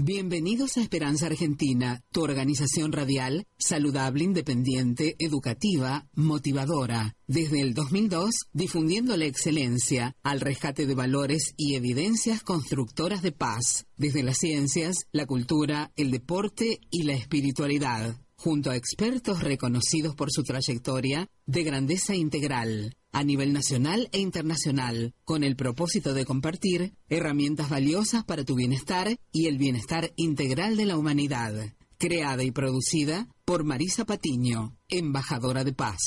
[0.00, 7.14] Bienvenidos a Esperanza Argentina, tu organización radial, saludable, independiente, educativa, motivadora.
[7.28, 13.86] Desde el 2002, difundiendo la excelencia al rescate de valores y evidencias constructoras de paz,
[13.96, 20.32] desde las ciencias, la cultura, el deporte y la espiritualidad, junto a expertos reconocidos por
[20.32, 26.94] su trayectoria de grandeza integral a nivel nacional e internacional, con el propósito de compartir
[27.08, 31.74] herramientas valiosas para tu bienestar y el bienestar integral de la humanidad.
[31.98, 36.00] Creada y producida por Marisa Patiño, embajadora de paz.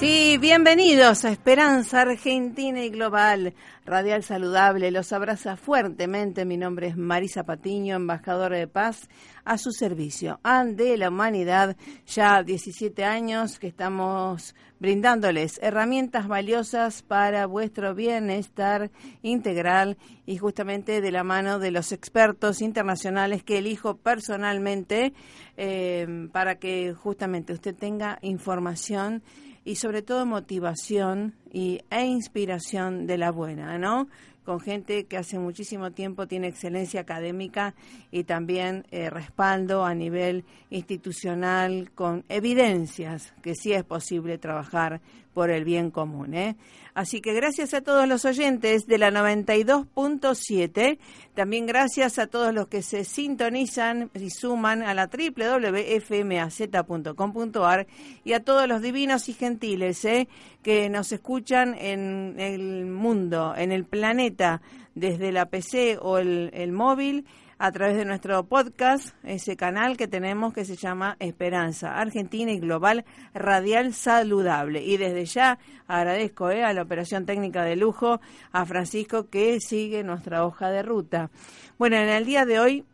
[0.00, 3.52] Sí, bienvenidos a Esperanza Argentina y Global,
[3.84, 4.90] Radial Saludable.
[4.90, 6.46] Los abraza fuertemente.
[6.46, 9.10] Mi nombre es Marisa Patiño, embajadora de paz,
[9.44, 10.40] a su servicio.
[10.42, 18.90] Ante la humanidad, ya 17 años que estamos brindándoles herramientas valiosas para vuestro bienestar
[19.20, 25.12] integral y justamente de la mano de los expertos internacionales que elijo personalmente
[25.58, 29.22] eh, para que justamente usted tenga información
[29.70, 34.08] y sobre todo motivación y, e inspiración de la buena, ¿no?
[34.44, 37.76] Con gente que hace muchísimo tiempo tiene excelencia académica
[38.10, 45.00] y también eh, respaldo a nivel institucional con evidencias que sí es posible trabajar
[45.34, 46.32] por el bien común.
[46.34, 46.56] ¿eh?
[46.94, 50.98] Así que gracias a todos los oyentes de la 92.7,
[51.34, 57.86] también gracias a todos los que se sintonizan y suman a la www.fmaz.com.ar
[58.24, 60.26] y a todos los divinos y gentiles ¿eh?
[60.62, 64.62] que nos escuchan en el mundo, en el planeta,
[64.94, 67.24] desde la PC o el, el móvil
[67.60, 72.58] a través de nuestro podcast, ese canal que tenemos que se llama Esperanza Argentina y
[72.58, 73.04] Global
[73.34, 74.82] Radial Saludable.
[74.82, 80.02] Y desde ya agradezco eh, a la operación técnica de lujo, a Francisco, que sigue
[80.02, 81.30] nuestra hoja de ruta.
[81.78, 82.84] Bueno, en el día de hoy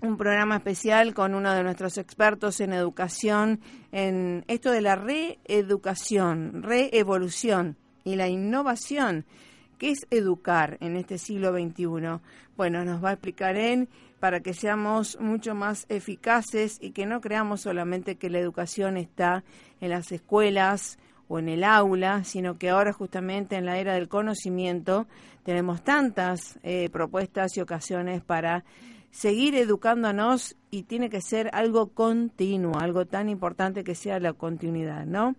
[0.00, 3.60] un programa especial con uno de nuestros expertos en educación,
[3.92, 9.24] en esto de la reeducación, reevolución y la innovación
[9.78, 12.20] ¿Qué es educar en este siglo XXI?
[12.56, 13.88] Bueno, nos va a explicar él
[14.20, 19.44] para que seamos mucho más eficaces y que no creamos solamente que la educación está
[19.80, 20.98] en las escuelas
[21.28, 25.06] o en el aula, sino que ahora justamente en la era del conocimiento
[25.42, 28.64] tenemos tantas eh, propuestas y ocasiones para
[29.10, 35.06] seguir educándonos y tiene que ser algo continuo, algo tan importante que sea la continuidad,
[35.06, 35.36] ¿no?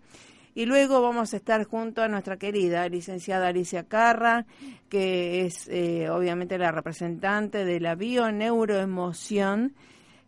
[0.58, 4.46] Y luego vamos a estar junto a nuestra querida licenciada Alicia Carra,
[4.88, 9.74] que es eh, obviamente la representante de la bioneuroemoción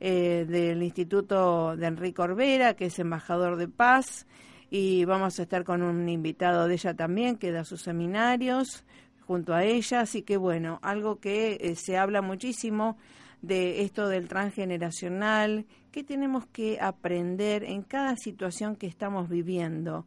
[0.01, 4.27] eh, del Instituto de Enrique Orbera, que es embajador de paz.
[4.69, 8.83] Y vamos a estar con un invitado de ella también, que da sus seminarios
[9.25, 10.01] junto a ella.
[10.01, 12.97] Así que bueno, algo que eh, se habla muchísimo
[13.41, 20.05] de esto del transgeneracional, qué tenemos que aprender en cada situación que estamos viviendo.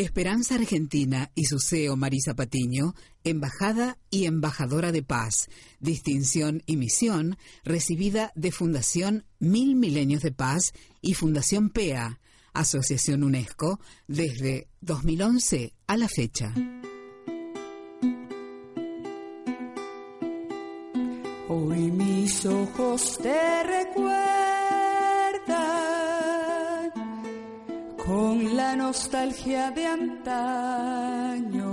[0.00, 7.36] Esperanza Argentina y su CEO Marisa Patiño, embajada y embajadora de paz, distinción y misión
[7.64, 12.18] recibida de Fundación Mil Milenios de Paz y Fundación PEA,
[12.54, 16.54] Asociación UNESCO, desde 2011 a la fecha.
[21.46, 24.39] Hoy mis ojos te recuerdan
[28.76, 31.66] nostalgia de antaño,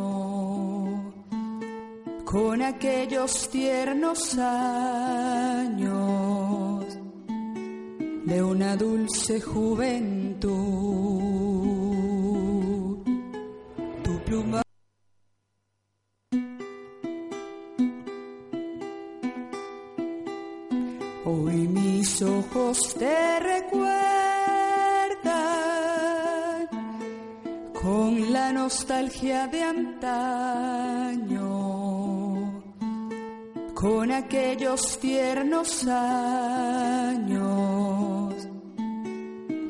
[2.25, 5.87] con aquellos tiernos años
[8.25, 10.51] de una dulce juventud.
[14.03, 14.61] Tu pluma
[21.25, 23.39] Hoy mis ojos te
[28.67, 31.47] nostalgia de antaño,
[33.73, 37.15] con aquellos tiernos años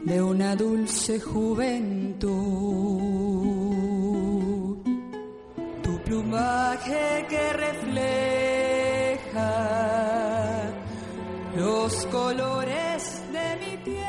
[0.03, 2.31] de una dulce juventud.
[5.83, 9.53] Tu plumaje que refleja
[11.55, 14.07] los colores de mi tierra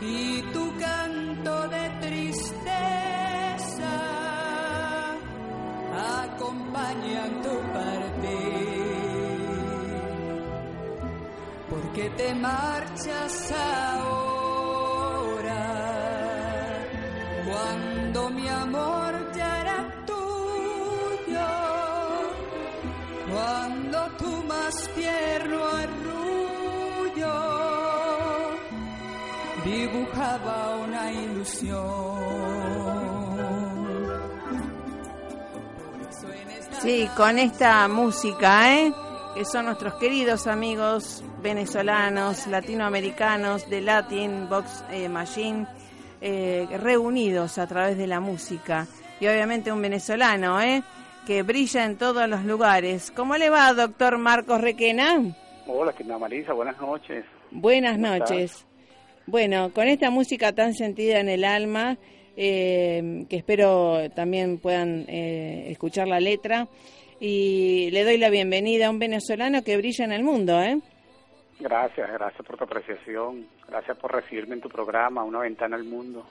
[0.00, 0.40] y
[1.44, 3.92] tu de tristeza
[6.24, 8.32] acompañan tu partir.
[11.70, 14.32] Porque te marchas ahora
[17.48, 20.21] cuando mi amor ya era tuyo,
[36.82, 38.92] Sí, con esta música, ¿eh?
[39.36, 45.64] que son nuestros queridos amigos venezolanos, latinoamericanos de Latin Box eh, Machine,
[46.20, 48.88] eh, reunidos a través de la música.
[49.20, 50.82] Y obviamente un venezolano, ¿eh?
[51.24, 53.12] que brilla en todos los lugares.
[53.12, 55.20] ¿Cómo le va, doctor Marcos Requena?
[55.68, 56.52] Hola, ¿qué tal, Marisa?
[56.52, 57.24] Buenas noches.
[57.52, 58.66] Buenas ¿Cómo noches.
[59.28, 61.96] Bueno, con esta música tan sentida en el alma,
[62.36, 66.68] eh, que espero también puedan eh, escuchar la letra,
[67.20, 70.80] y le doy la bienvenida a un venezolano que brilla en el mundo, ¿eh?
[71.60, 73.46] Gracias, gracias por tu apreciación.
[73.68, 76.26] Gracias por recibirme en tu programa, Una Ventana al Mundo.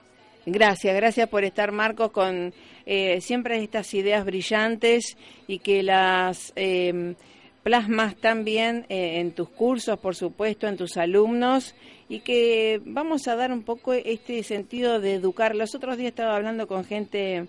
[0.45, 2.53] Gracias, gracias por estar, Marcos, con
[2.85, 5.15] eh, siempre estas ideas brillantes
[5.47, 7.15] y que las eh,
[7.63, 11.75] plasmas también eh, en tus cursos, por supuesto, en tus alumnos
[12.09, 15.55] y que vamos a dar un poco este sentido de educar.
[15.55, 17.47] Los otros días estaba hablando con gente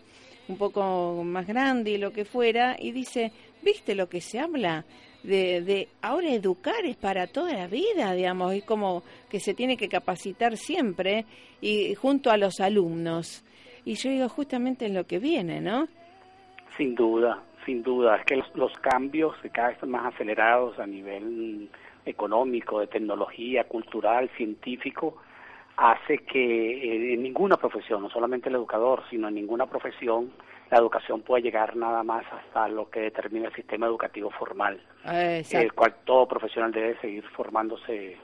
[0.49, 3.33] un poco más grande y lo que fuera y dice,
[3.63, 4.85] ¿viste lo que se habla?
[5.23, 9.77] De, de ahora educar es para toda la vida, digamos, es como que se tiene
[9.77, 11.27] que capacitar siempre
[11.61, 13.45] y junto a los alumnos.
[13.85, 15.89] Y yo digo, justamente en lo que viene, ¿no?
[16.77, 18.17] Sin duda, sin duda.
[18.17, 21.69] Es que los, los cambios que cada vez están más acelerados a nivel
[22.05, 25.17] económico, de tecnología, cultural, científico,
[25.77, 30.33] hace que eh, en ninguna profesión, no solamente el educador, sino en ninguna profesión,
[30.71, 35.59] la educación pueda llegar nada más hasta lo que determina el sistema educativo formal, Exacto.
[35.59, 38.17] el cual todo profesional debe seguir formándose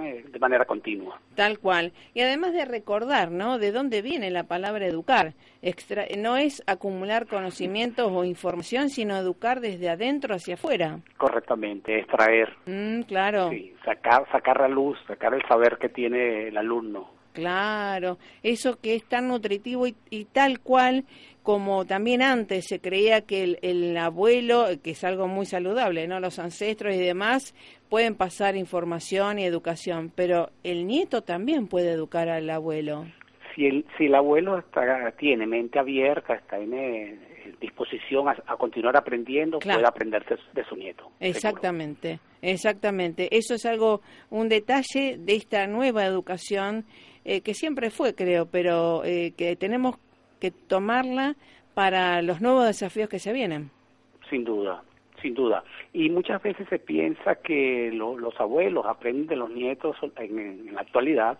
[0.00, 1.20] eh, de manera continua.
[1.34, 1.92] Tal cual.
[2.14, 3.58] Y además de recordar, ¿no?
[3.58, 5.34] De dónde viene la palabra educar.
[5.62, 10.98] Extra, no es acumular conocimientos o información, sino educar desde adentro hacia afuera.
[11.16, 13.50] Correctamente, extraer, Mm, claro.
[13.50, 18.94] sí, sacar, sacar la luz, sacar el saber que tiene el alumno Claro, eso que
[18.94, 21.04] es tan nutritivo y, y tal cual
[21.44, 26.18] como también antes se creía que el, el, abuelo, que es algo muy saludable, ¿no?
[26.18, 27.54] Los ancestros y demás
[27.90, 33.04] pueden pasar información y educación, pero el nieto también puede educar al abuelo.
[33.54, 37.18] Si el, si el abuelo está, tiene mente abierta, está en eh,
[37.60, 39.80] disposición a, a, continuar aprendiendo, Claro.
[39.80, 41.02] puede aprender de, su nieto.
[41.04, 41.16] seguro.
[41.20, 43.28] Exactamente, exactamente.
[43.36, 44.00] Eso es algo,
[44.30, 46.86] un detalle de esta nueva educación
[47.24, 49.96] eh, que siempre fue, creo, pero eh, que tenemos
[50.40, 51.36] que tomarla
[51.74, 53.70] para los nuevos desafíos que se vienen.
[54.30, 54.82] Sin duda,
[55.22, 55.64] sin duda.
[55.92, 60.74] Y muchas veces se piensa que lo- los abuelos aprenden de los nietos en, en
[60.74, 61.38] la actualidad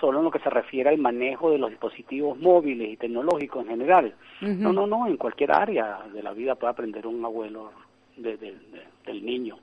[0.00, 3.70] solo en lo que se refiere al manejo de los dispositivos móviles y tecnológicos en
[3.70, 4.14] general.
[4.62, 7.70] No, no, no, en cualquier área de la vida puede aprender un abuelo
[8.16, 9.56] de- de- de- del niño.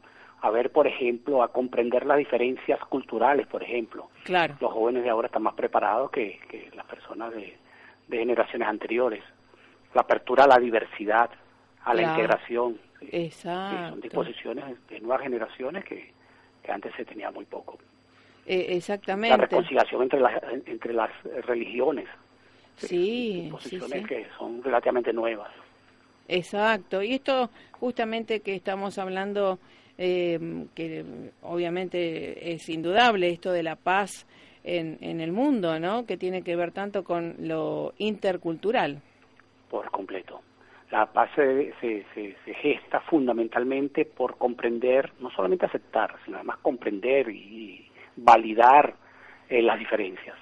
[0.44, 4.10] A ver, por ejemplo, a comprender las diferencias culturales, por ejemplo.
[4.26, 7.56] Claro, Los jóvenes de ahora están más preparados que, que las personas de,
[8.10, 9.24] de generaciones anteriores.
[9.94, 11.30] La apertura a la diversidad,
[11.86, 12.14] a la Claro.
[12.20, 12.78] integración.
[13.10, 13.90] Exacto.
[13.92, 16.12] son disposiciones de nuevas generaciones que,
[16.62, 17.78] que antes se tenía muy poco.
[18.46, 19.38] Eh, La exactamente.
[19.38, 21.10] reconciliación entre las, entre las
[21.46, 22.08] religiones.
[22.76, 24.06] Sí, sí, disposiciones sí.
[24.08, 25.52] que son relativamente nuevas.
[26.28, 27.02] Exacto.
[27.02, 29.60] Y esto justamente que estamos hablando,
[29.98, 31.04] eh, que
[31.42, 34.26] obviamente es indudable, esto de la paz
[34.64, 36.06] en, en el mundo, ¿no?
[36.06, 39.02] Que tiene que ver tanto con lo intercultural.
[39.70, 40.42] por completo.
[40.92, 46.58] La paz se, se, se- se gesta fundamentalmente por comprender, no solamente aceptar, sino además
[46.62, 48.94] comprender y validar
[49.50, 50.36] eh, las diferencias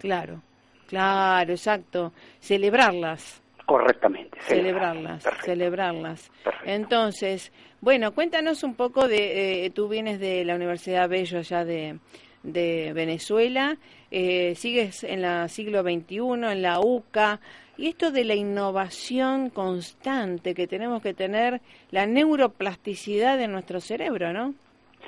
[0.00, 0.40] Claro,
[0.88, 2.12] claro, exacto.
[2.40, 4.36] Celebrarlas, correctamente.
[4.40, 5.46] celebrarlas, Perfecto.
[5.46, 6.30] celebrarlas.
[6.42, 6.70] Perfecto.
[6.70, 12.00] Entonces, bueno, cuéntanos un poco de, eh, tú vienes de la Universidad Bello allá de,
[12.42, 13.76] de Venezuela,
[14.10, 16.16] eh, sigues en la siglo XXI,
[16.50, 17.38] en la UCA,
[17.76, 21.60] y esto de la innovación constante que tenemos que tener,
[21.92, 24.52] la neuroplasticidad de nuestro cerebro, ¿no?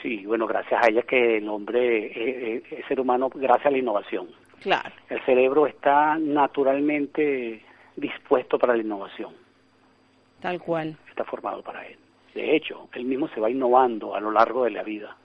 [0.03, 3.71] Sí, bueno, gracias a ella que el hombre eh, eh, es ser humano gracias a
[3.73, 4.29] la innovación.
[4.61, 7.61] Claro, El cerebro está naturalmente
[7.97, 9.35] dispuesto para la innovación,
[10.41, 10.97] tal cual.
[11.09, 11.97] está formado para él.
[12.35, 15.17] De hecho, él mismo se va innovando a lo largo de la vida.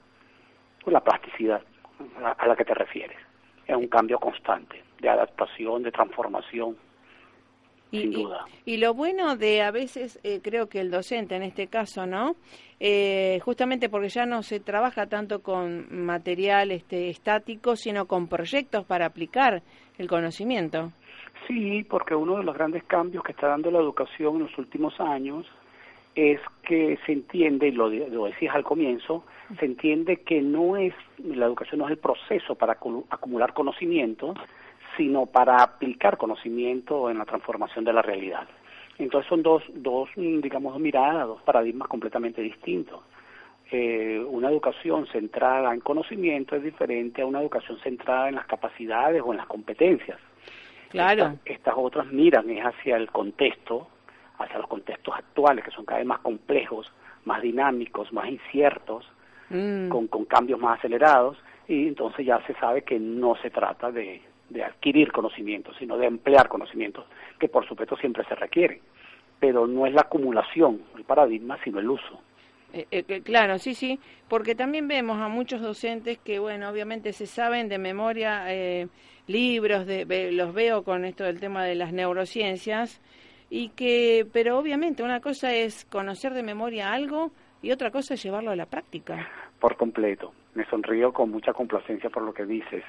[0.83, 1.61] Pues la plasticidad
[2.37, 3.17] a la que te refieres
[3.65, 6.75] es un cambio constante de adaptación, de transformación.
[7.89, 8.45] Y, Sin y- duda.
[8.65, 12.35] y lo bueno de a veces, eh, creo que el docente en este caso, ¿no?
[12.81, 18.85] Eh, justamente porque ya no se trabaja tanto con material este, estático, sino con proyectos
[18.85, 19.61] para aplicar
[19.97, 20.91] el conocimiento.
[21.47, 24.99] Sí, porque uno de los grandes cambios que está dando la educación en los últimos
[24.99, 25.45] años
[26.13, 29.23] es que se entiende, y lo, lo decías al comienzo,
[29.59, 34.33] se entiende que no es, la educación no es el proceso para acu- acumular conocimiento,
[34.97, 38.47] sino para aplicar conocimiento en la transformación de la realidad.
[38.97, 42.99] Entonces son dos, dos digamos, dos miradas, dos paradigmas completamente distintos.
[43.71, 49.21] Eh, una educación centrada en conocimiento es diferente a una educación centrada en las capacidades
[49.23, 50.19] o en las competencias.
[50.89, 53.87] Claro, Estas, estas otras miran es hacia el contexto,
[54.39, 56.91] hacia los contextos actuales, que son cada vez más complejos,
[57.25, 59.05] más dinámicos, más inciertos,
[59.49, 63.91] Mm, con, con cambios más acelerados, y entonces ya se sabe que no se trata
[63.91, 67.05] de, de adquirir conocimientos, sino de emplear conocimientos,
[67.39, 68.81] que por supuesto siempre se requieren,
[69.39, 72.21] pero no es la acumulación el paradigma, sino el uso.
[72.73, 77.25] Eh, eh, claro, sí, sí, porque también vemos a muchos docentes que, bueno, obviamente se
[77.25, 78.87] saben de memoria eh,
[79.27, 83.01] libros, de, los veo con esto del tema de las neurociencias,
[83.49, 87.31] y que, pero obviamente una cosa es conocer de memoria algo
[87.61, 89.29] y otra cosa es llevarlo a la práctica.
[89.59, 90.33] por completo.
[90.53, 92.83] Me sonrío con mucha complacencia por lo que dices.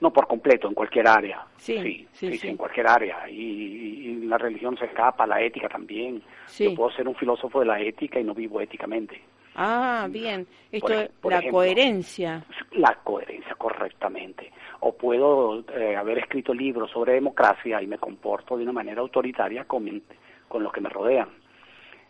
[0.00, 1.44] No por completo, en cualquier área.
[1.56, 2.48] Sí, sí, sí, sí, sí.
[2.48, 3.28] en cualquier área.
[3.30, 6.22] Y, la religión se escapa, la ética también.
[6.58, 9.20] Yo puedo ser un filósofo de la ética y no vivo éticamente.
[9.54, 10.88] Ah, bien, esto
[11.20, 11.58] Por la ejemplo.
[11.58, 12.44] coherencia.
[12.72, 14.50] La coherencia correctamente.
[14.80, 19.64] O puedo eh, haber escrito libros sobre democracia y me comporto de una manera autoritaria
[19.64, 20.02] con, mi-
[20.48, 21.28] con los que me rodean.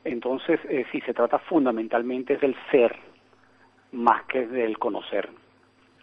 [0.05, 2.97] Entonces, eh, sí, se trata fundamentalmente del ser
[3.93, 5.29] más que del conocer.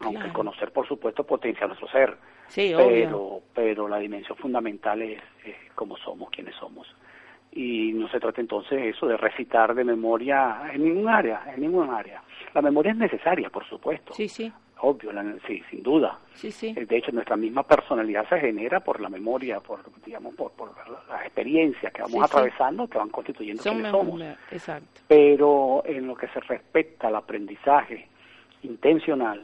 [0.03, 0.33] Aunque Claro.
[0.33, 2.17] conocer, por supuesto, potencia nuestro ser.
[2.47, 2.87] Sí, obvio.
[2.87, 6.85] pero, pero la dimensión fundamental es, es cómo somos, quiénes somos.
[7.53, 11.89] Y no se trata entonces eso de recitar de memoria en ningún área, en ningún
[11.89, 12.21] área.
[12.53, 14.13] La memoria es necesaria, por supuesto.
[14.13, 14.51] Sí, sí,
[14.83, 16.17] Obvio, la- sí, sin duda.
[16.33, 16.73] sí, sí.
[16.75, 20.75] Eh, De hecho, nuestra misma personalidad se genera por la memoria, por, digamos, por, por
[20.75, 22.25] la- las experiencias que vamos Sí, sí.
[22.25, 24.21] atravesando, que van constituyendo Son quienes somos.
[24.51, 25.01] exacto.
[25.07, 28.07] Pero en lo que se respecta al aprendizaje
[28.63, 29.43] intencional,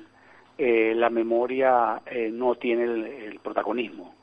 [0.58, 4.16] eh, la memoria eh, no tiene el, el, protagonismo,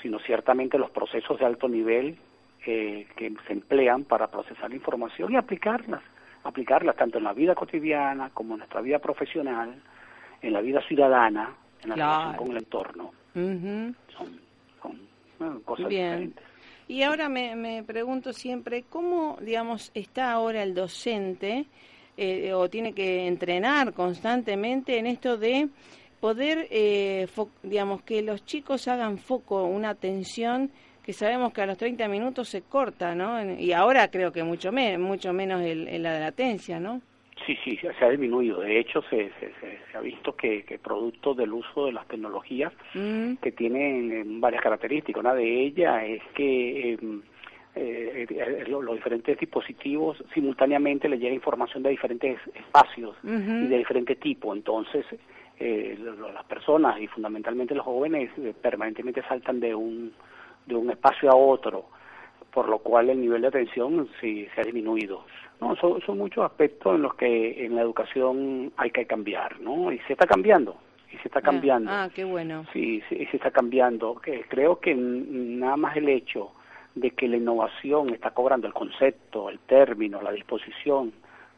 [0.00, 2.16] sino ciertamente los procesos de alto nivel
[2.64, 6.02] eh, que se emplean para procesar la información y aplicarlas,
[6.44, 9.74] aplicarlas tanto en la vida cotidiana como en nuestra vida profesional,
[10.40, 12.20] en la vida ciudadana, en la Claro.
[12.20, 13.12] relación con el entorno.
[13.34, 13.94] Ujú.
[14.16, 14.40] Son,
[14.80, 14.98] son
[15.38, 16.10] bueno, cosas Bien.
[16.10, 16.44] diferentes.
[16.86, 21.66] Y ahora me, me pregunto siempre, ¿cómo, digamos, está ahora el docente
[22.16, 25.68] eh, o tiene que entrenar constantemente en esto de
[26.20, 27.26] poder, eh,
[27.62, 30.70] digamos, que los chicos hagan foco, una atención
[31.02, 33.54] que sabemos que a los 30 minutos se corta, ¿no?
[33.60, 37.02] Y ahora creo que mucho, me- mucho menos el, el- la latencia, ¿no?
[37.44, 38.60] Sí, sí, se ha disminuido.
[38.60, 42.06] De hecho, se, se, se- se ha visto que, que producto del uso de las
[42.08, 45.20] tecnologías Mm, que tienen eh, varias características.
[45.20, 46.98] Una de ellas es que eh,
[47.76, 53.16] eh, eh, lo- los diferentes dispositivos simultáneamente le llega información de diferentes espacios
[53.64, 54.54] y de diferente tipo.
[54.54, 55.04] Entonces,
[55.58, 55.98] eh,
[56.32, 60.12] las personas y fundamentalmente los jóvenes eh, permanentemente saltan de un,
[60.66, 61.86] de un espacio a otro,
[62.52, 65.24] por lo cual el nivel de atención sí se ha disminuido.
[65.60, 69.90] No, son, son muchos aspectos en los que en la educación hay que cambiar, ¿no?
[69.92, 70.76] Y se está cambiando,
[71.12, 71.90] y se está cambiando.
[71.92, 72.64] Ah, qué bueno.
[72.72, 74.20] Sí, sí, se está cambiando.
[74.48, 76.50] Creo que nada más el hecho
[76.94, 81.12] de que la innovación está cobrando el concepto, el término, la disposición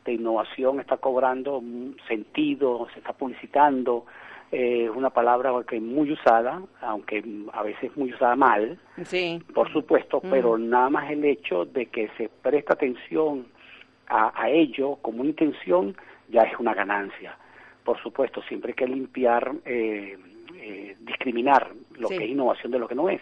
[0.05, 1.63] de innovación está cobrando
[2.09, 4.07] sentido, se está publicitando,
[4.53, 9.43] eh, es una palabra que es muy usada, aunque a veces muy usada mal, Sí.
[9.53, 13.47] por supuesto, pero nada más el hecho de que se presta atención
[14.07, 15.97] a, a ello como una intención
[16.29, 17.37] ya es una ganancia.
[17.85, 20.17] Por supuesto, siempre hay que limpiar, eh,
[20.55, 22.17] eh, discriminar lo Sí.
[22.19, 23.21] que es innovación de lo que no es.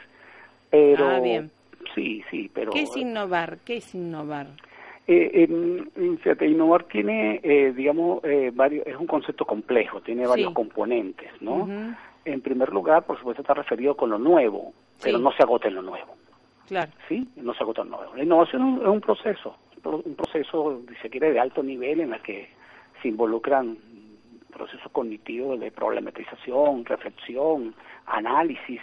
[0.71, 1.51] Pero Ah, bien.
[1.95, 3.59] Sí, sí, pero ¿Qué es innovar?
[3.65, 4.47] ¿Qué es innovar?
[5.07, 10.49] eh, em, fíjate, innovar tiene, eh, digamos, eh, varios, es un concepto complejo, tiene varios
[10.49, 10.55] Sí.
[10.55, 11.69] componentes, ¿no?
[12.25, 14.73] En primer lugar, por supuesto, está referido con lo nuevo,
[15.03, 16.15] pero no se agota en lo nuevo.
[16.69, 16.91] Claro.
[17.07, 17.29] ¿sí?
[17.37, 18.15] No se agota el nuevo.
[18.17, 22.01] La innovación es un- es un proceso, un proceso, si se quiere, de alto nivel
[22.01, 22.49] en el que
[23.03, 23.77] se involucran
[24.51, 27.75] procesos cognitivos de problematización, reflexión,
[28.07, 28.81] análisis,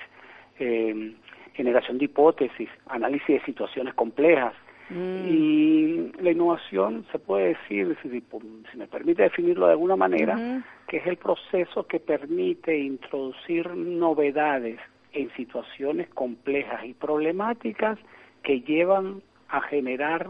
[0.60, 1.14] eh,
[1.54, 4.54] generación de hipótesis, análisis de situaciones complejas.
[4.90, 5.28] Mm.
[5.28, 10.98] Y la innovación se puede decir, si, si me permite definirlo de alguna manera, que
[10.98, 14.80] es el proceso que permite introducir novedades
[15.14, 18.00] en situaciones complejas y problemáticas
[18.44, 20.30] que llevan a generar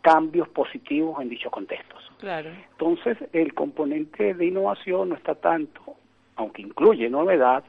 [0.00, 2.10] cambios positivos en dichos contextos.
[2.18, 2.50] Claro.
[2.72, 5.96] Entonces, el componente de innovación no está tanto,
[6.36, 7.62] aunque incluye novedad,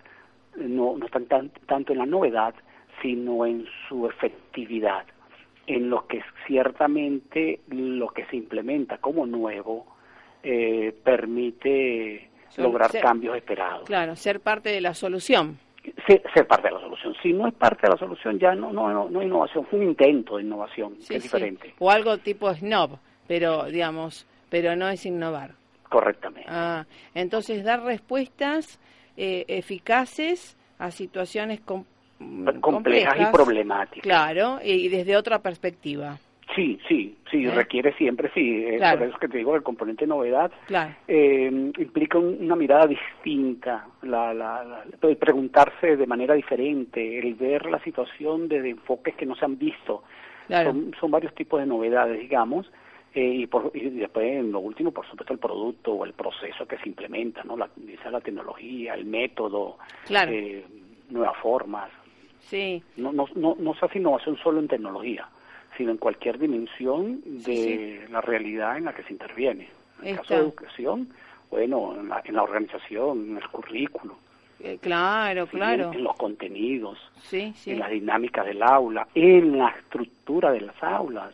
[0.56, 2.53] no, no está tan- tanto en la novedad,
[3.01, 5.06] sino en su efectividad,
[5.68, 9.86] en lo que ciertamente lo que se implementa como nuevo
[10.44, 13.84] eh, permite lograr ser- cambios esperados.
[13.86, 15.58] Claro, ser parte de la solución.
[16.08, 17.14] Ser, ser parte de la solución.
[17.22, 20.38] Si no es parte de la solución, ya no, no, no, innovación, fue un intento
[20.38, 21.27] de innovación, Sí, que es sí.
[21.29, 21.74] diferente.
[21.79, 25.51] O algo tipo snob, pero digamos, pero no es innovar.
[25.90, 26.46] Correctamente.
[26.50, 28.79] Ah, entonces dar respuestas
[29.18, 31.86] eh, eficaces a situaciones com-
[32.24, 34.03] mm, complejas y problemáticas.
[34.03, 36.18] Claro, y desde otra perspectiva.
[36.55, 37.51] Sí, sí, sí, ¿Eh?
[37.51, 39.00] requiere siempre, sí, eh, Claro.
[39.00, 40.94] por eso que te digo, el componente novedad Claro.
[41.07, 47.33] eh, implica un- una mirada distinta, la, la, la- el preguntarse de manera diferente, el
[47.36, 50.03] ver la situación desde enfoques que no se han visto.
[50.48, 50.72] Claro.
[50.72, 52.70] Son, son varios tipos de novedades, digamos,
[53.16, 56.68] eh, y, por, y después, en lo último, por supuesto, el producto o el proceso
[56.68, 57.55] que se implementa, ¿no?
[57.57, 57.70] La,
[58.12, 59.77] la tecnología, el método,
[60.29, 60.66] eh,
[61.09, 61.90] nuevas formas,
[62.50, 65.27] Sí, no, no, no, no se hace innovación solo en tecnología,
[65.77, 69.70] sino en cualquier dimensión de Sí, la realidad en la que se interviene.
[70.01, 71.08] En el caso de educación,
[71.50, 74.16] bueno, en la, en la organización, en el currículo,
[74.60, 75.51] eh, claro, ¿sí?
[75.58, 75.88] claro.
[75.92, 77.72] en, en los contenidos, Sí, sí.
[77.72, 81.34] en las dinámicas del aula, en la estructura de las aulas,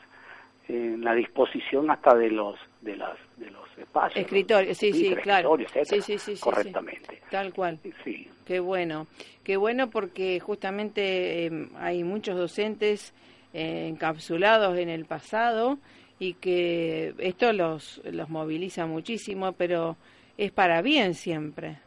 [0.67, 5.15] en la disposición hasta de los de las de los espacios, Escritorio, los sí, sí,
[5.15, 5.55] claro.
[5.55, 6.41] escritorios, etcétera, Sí, sí, sí, sí, sí.
[6.41, 7.21] correctamente.
[7.29, 7.79] Tal cual.
[8.03, 9.07] Sí, Qué bueno,
[9.43, 13.13] qué bueno porque justamente eh, hay muchos docentes
[13.53, 15.77] eh, encapsulados en el pasado
[16.19, 19.97] y que esto los, los moviliza muchísimo, pero
[20.37, 21.77] es para bien siempre.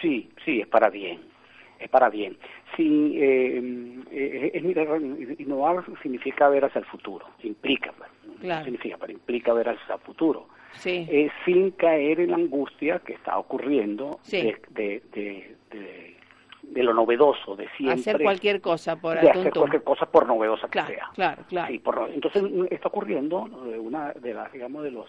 [0.00, 1.20] Sí, sí, es para bien,
[1.78, 2.36] es para bien.
[2.76, 8.64] Sí, eh, eh, es mirar, innovar significa ver hacia el futuro, implica, pues, Claro.
[8.64, 13.14] significa, pero implica ver hacia el futuro, Sí, eh, sin caer en la angustia que
[13.14, 14.42] está ocurriendo Sí.
[14.42, 16.16] de, de, de, de-
[16.62, 20.68] de lo novedoso, de siempre, hacer cualquier cosa por de hacer cualquier cosa por novedosa
[20.68, 21.08] que sea.
[21.14, 21.72] claro, claro.
[21.72, 25.06] Sí, por- entonces está ocurriendo eh, una de las, digamos, de los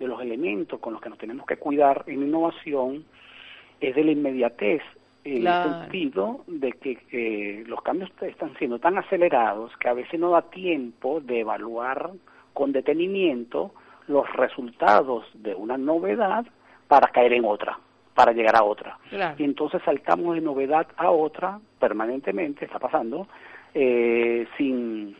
[0.00, 3.04] de los elementos con los que nos tenemos que cuidar en innovación
[3.80, 4.82] es de la inmediatez
[5.26, 5.70] en Claro.
[5.70, 10.42] el sentido de que los cambios están siendo tan acelerados que a veces no da
[10.42, 12.10] tiempo de evaluar
[12.54, 13.72] con detenimiento
[14.06, 16.46] los resultados de una novedad
[16.86, 17.78] para caer en otra,
[18.14, 18.98] para llegar a otra.
[19.10, 19.34] Claro.
[19.38, 23.26] Y entonces saltamos de novedad a otra permanentemente, está pasando,
[23.74, 25.16] eh, sin,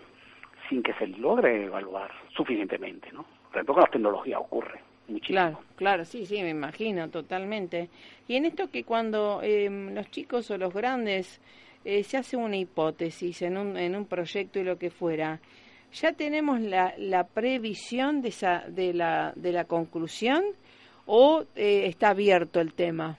[0.68, 3.24] sin que se logre evaluar suficientemente, ¿no?
[3.48, 5.26] Por ejemplo, con la tecnología ocurre muchísimo.
[5.38, 7.88] Claro, claro, sí, sí, me imagino, totalmente.
[8.28, 11.40] Y en esto que cuando eh, los chicos o los grandes
[11.84, 15.40] eh, se hace una hipótesis en un, en un proyecto y lo que fuera,
[15.92, 20.42] ¿ya tenemos la, la previsión de, esa, de, la, de la conclusión
[21.06, 23.16] o eh, está abierto el tema?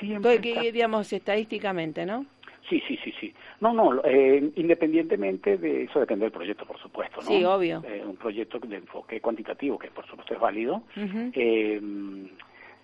[0.00, 2.26] Siempre Que, está- digamos, estadísticamente, ¿no?
[2.72, 3.34] Sí, sí, sí, sí.
[3.60, 7.26] No, no, eh, independientemente de eso depende del proyecto, por supuesto, ¿no?
[7.28, 7.82] Sí, obvio.
[7.86, 11.78] Eh, un proyecto de enfoque cuantitativo, que por supuesto es válido, eh,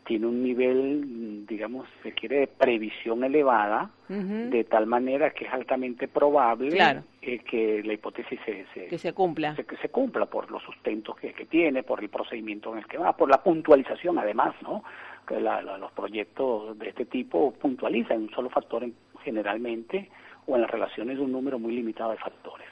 [0.05, 6.07] tiene un nivel, digamos, se quiere de previsión elevada, de tal manera que es altamente
[6.09, 7.03] probable Claro.
[7.23, 9.55] eh, que la hipótesis se, se, Que se cumpla.
[9.57, 12.87] se- que se cumpla por los sustentos que, que tiene, por el procedimiento en el
[12.87, 14.83] que va, por la puntualización además, ¿no?
[15.27, 20.09] Que la- la- los proyectos de este tipo puntualizan un solo factor en- generalmente
[20.47, 22.67] o en las relaciones de un número muy limitado de factores.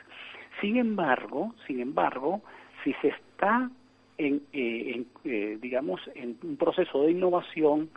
[0.60, 2.40] Sin embargo, sin embargo,
[2.82, 3.70] si se está
[4.18, 7.90] en, eh, en, eh, digamos, en un proceso de innovación,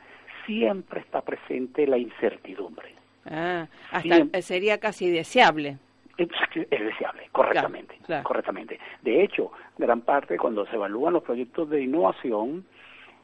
[0.45, 2.93] siempre está presente la incertidumbre.
[3.25, 4.29] Ah, hasta Bien.
[4.33, 5.77] eh, sería casi deseable.
[6.17, 8.23] Es, es deseable, correctamente, Claro, claro.
[8.23, 8.79] correctamente.
[9.01, 12.65] De hecho, gran parte cuando se evalúan los proyectos de innovación,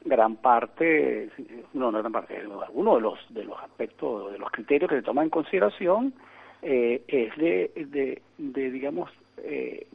[0.06, 1.30] gran parte,
[1.74, 5.02] no, no gran parte, algunos de los de los aspectos, de los criterios que se
[5.02, 6.13] toman en consideración
[6.62, 9.86] eh, es de, de, de, digamos, eh,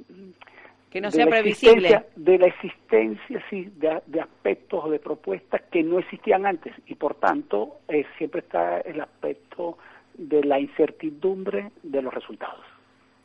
[0.91, 1.89] Que no de sea la previsible.
[1.89, 6.75] existencia- De la existencia, sí, de, de aspectos o de propuestas que no existían antes
[6.87, 9.79] y por tanto eh, siempre está el aspecto
[10.15, 12.65] de la incertidumbre de los resultados.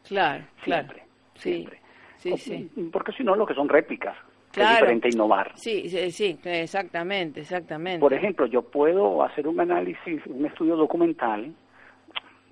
[0.08, 0.88] Claro, claro.
[0.88, 1.04] Siempre,
[1.36, 1.80] Sí, siempre.
[2.38, 2.38] sí,
[2.76, 2.90] sí.
[2.92, 4.16] Porque si no, lo que son réplicas.
[4.56, 4.86] Que Es Claro.
[4.86, 5.52] diferente a innovar.
[5.56, 8.00] Sí, sí, sí, exactamente, exactamente.
[8.00, 11.54] Por ejemplo, yo puedo hacer un análisis, un estudio documental,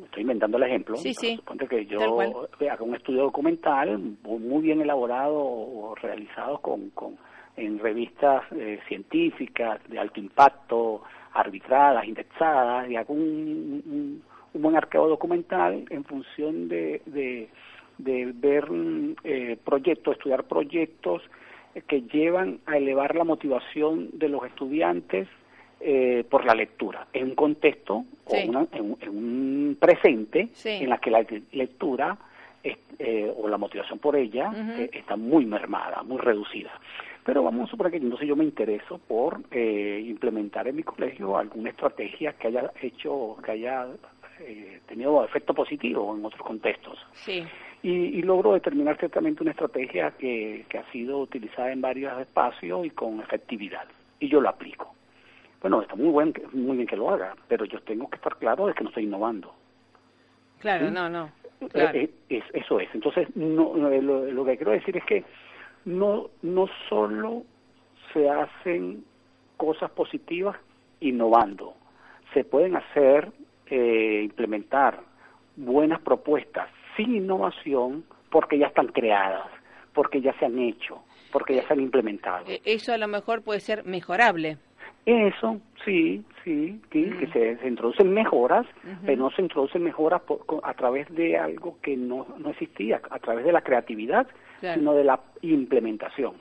[0.03, 1.35] estoy inventando el ejemplo, Sí, sí.
[1.37, 7.17] suponte que yo haga un estudio documental muy bien elaborado o realizado con, con
[7.55, 14.75] en revistas eh, científicas de alto impacto, arbitradas, indexadas, y hago un, un, un buen
[14.75, 17.47] arqueo documental en función de, de,
[17.99, 18.67] de ver
[19.23, 21.21] eh, proyectos, estudiar proyectos
[21.87, 25.27] que llevan a elevar la motivación de los estudiantes
[25.85, 28.37] eh, por la lectura, en un contexto Sí.
[28.45, 30.69] o una- en, un- en un presente Sí.
[30.69, 32.17] en la que la lectura
[32.99, 36.71] eh, o la motivación por ella eh, está muy mermada, muy reducida.
[37.25, 41.35] Pero vamos a suponer que entonces yo me intereso por eh, implementar en mi colegio
[41.37, 43.87] alguna estrategia que haya hecho, que haya
[44.39, 47.43] eh, tenido efecto positivo en otros contextos Sí,
[47.83, 52.85] y, y logro determinar ciertamente una estrategia que, que ha sido utilizada en varios espacios
[52.85, 53.85] y con efectividad.
[54.19, 54.95] Y yo lo aplico.
[55.61, 58.67] Bueno, está muy, buen, muy bien que lo haga, pero yo tengo que estar claro
[58.67, 59.53] de que no estoy innovando.
[60.59, 60.93] claro, ¿Sí?
[60.93, 61.29] no, no.
[61.71, 61.97] Claro.
[61.97, 62.89] Eh, eh, es- eso es.
[62.93, 65.23] Entonces, no, no, eh, lo, lo que quiero decir es que
[65.85, 67.43] no, no solo
[68.13, 69.03] se hacen
[69.57, 70.57] cosas positivas
[70.99, 71.75] innovando,
[72.33, 73.31] se pueden hacer,
[73.67, 74.99] eh, implementar
[75.55, 79.47] buenas propuestas sin innovación porque ya están creadas,
[79.93, 81.01] porque ya se han hecho,
[81.31, 82.45] porque ya se han implementado.
[82.47, 84.57] Eh, Eso a lo mejor puede ser mejorable.
[85.05, 88.65] Eso, sí, sí, sí, que se, se introducen mejoras,
[89.05, 93.19] pero no se introducen mejoras por- a través de algo que no, no existía, a
[93.19, 94.27] través de la creatividad,
[94.61, 94.79] Claro.
[94.79, 96.35] sino de la implementación.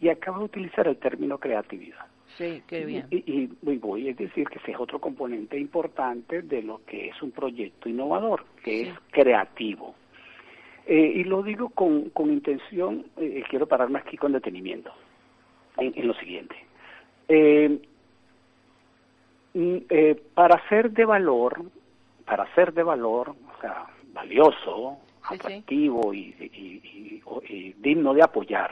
[0.00, 2.06] Y acabo de utilizar el término creatividad.
[2.38, 3.06] Sí, qué bien.
[3.10, 7.08] Y, y- y voy a decir que ese es otro componente importante de lo que
[7.08, 8.88] es un proyecto innovador, que Sí.
[8.90, 9.94] es creativo.
[10.86, 14.92] Eh, y lo digo con, con intención, eh, quiero pararme aquí con detenimiento,
[15.78, 16.54] en, en lo siguiente.
[17.28, 17.80] Eh,
[19.54, 21.62] mm, eh, para ser de valor,
[22.24, 25.34] para ser de valor, o sea, valioso, Sí, sí.
[25.34, 28.70] atractivo y, y- y digno de apoyar,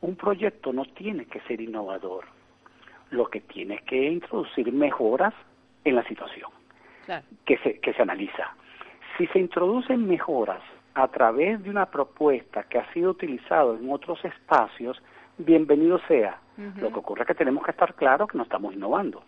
[0.00, 2.24] un proyecto no tiene que ser innovador.
[3.10, 5.34] Lo que tiene es que introducir mejoras
[5.84, 6.50] en la situación
[7.06, 7.24] Claro.
[7.46, 8.54] que se, que se analiza.
[9.16, 10.60] Si se introducen mejoras
[10.94, 15.00] a través de una propuesta que ha sido utilizado en otros espacios,
[15.38, 16.38] bienvenido sea.
[16.80, 19.22] Lo que ocurre es que tenemos que estar claros que no estamos innovando.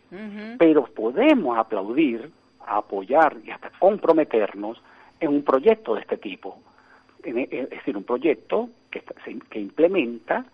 [0.59, 2.29] Pero podemos aplaudir,
[2.67, 4.83] apoyar y hasta comprometernos
[5.21, 6.59] en un proyecto de este tipo.
[7.23, 9.03] En- Es decir, un proyecto que,
[9.49, 10.45] que implementa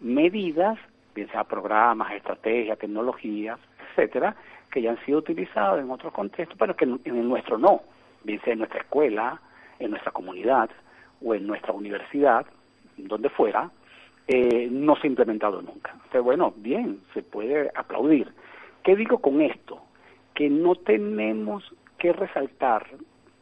[0.00, 0.78] medidas,
[1.16, 3.58] bien sea programas, estrategias, tecnologías,
[3.90, 4.36] etcétera,
[4.70, 7.80] que ya han sido utilizados en otros contextos, pero que en el nuestro no,
[8.22, 9.40] bien sea en nuestra escuela,
[9.78, 10.70] en nuestra comunidad
[11.24, 12.46] o en nuestra universidad,
[12.96, 13.70] donde fuera,
[14.28, 15.92] eh, no se ha implementado nunca.
[15.92, 18.28] Entonces, bueno, bien, se puede aplaudir.
[18.84, 19.80] ¿Qué digo con esto?
[20.34, 21.64] Que no tenemos
[21.98, 22.86] que resaltar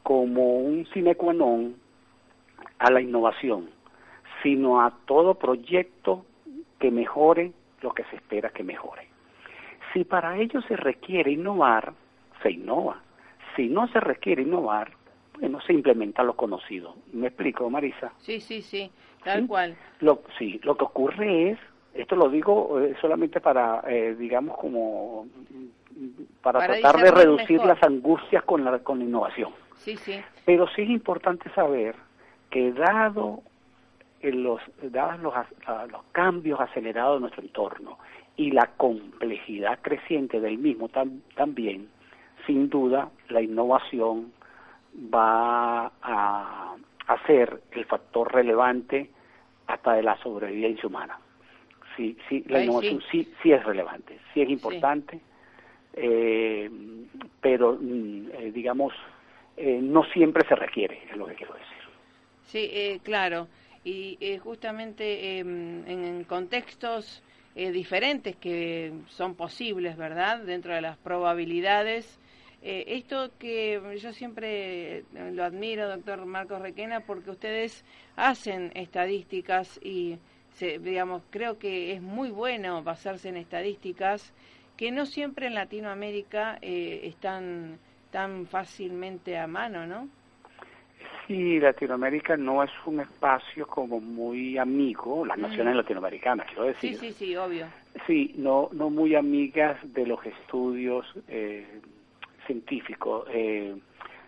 [0.02, 1.74] como un sine qua non
[2.78, 3.70] a la innovación,
[4.42, 6.24] sino a todo proyecto
[6.78, 7.52] que mejore
[7.84, 9.06] lo que se espera que mejore.
[9.92, 11.92] Si para ello se requiere innovar,
[12.42, 13.00] se innova.
[13.54, 14.90] Si no se requiere innovar,
[15.38, 16.96] bueno, se implementa lo conocido.
[17.12, 18.12] ¿Me explico, Marisa?
[18.18, 18.90] Sí, sí, sí,
[19.22, 19.76] tal cual.
[20.00, 21.58] Lo, sí, lo que ocurre es,
[21.92, 25.26] esto lo digo eh, solamente para, eh, digamos, como
[26.42, 29.52] para, tratar de reducir las angustias con la, con la innovación.
[29.76, 30.20] Sí, sí.
[30.46, 31.94] Pero sí es importante saber
[32.50, 33.42] que dado
[34.32, 35.34] los, dados los,
[35.90, 37.98] los cambios acelerados de nuestro entorno
[38.36, 40.88] y la complejidad creciente del mismo
[41.34, 41.88] también,
[42.46, 44.32] sin duda la innovación
[45.12, 46.74] va a,
[47.26, 49.10] ser el factor relevante
[49.66, 51.18] hasta de la sobrevivencia humana.
[51.96, 53.32] Sí, sí, la innovación sí.
[53.42, 53.52] sí.
[53.52, 55.20] es relevante, sí es importante,
[55.94, 56.68] eh,
[57.40, 58.92] pero mm, eh, digamos,
[59.56, 61.68] eh, no siempre se requiere, es lo que quiero decir.
[62.46, 63.46] Sí, claro,
[63.84, 67.22] y justamente em, en contextos
[67.54, 70.40] diferentes que son posibles, ¿verdad?
[70.40, 72.18] Dentro de las probabilidades
[72.66, 77.84] eh, esto que yo siempre eh, lo admiro, doctor Marcos Requena, porque ustedes
[78.16, 80.18] hacen estadísticas y,
[80.80, 84.32] digamos, creo que es muy bueno basarse en estadísticas
[84.78, 87.78] que no siempre en Latinoamérica eh, están
[88.10, 90.08] tan fácilmente a mano, ¿no?
[91.26, 96.96] Sí, Latinoamérica no es un espacio como muy amigo, las naciones latinoamericanas, quiero decir.
[96.96, 97.66] Sí, sí, sí, obvio.
[98.06, 101.80] Sí, no, no muy amigas de los estudios eh,
[102.46, 103.24] científico.
[103.30, 103.74] Eh,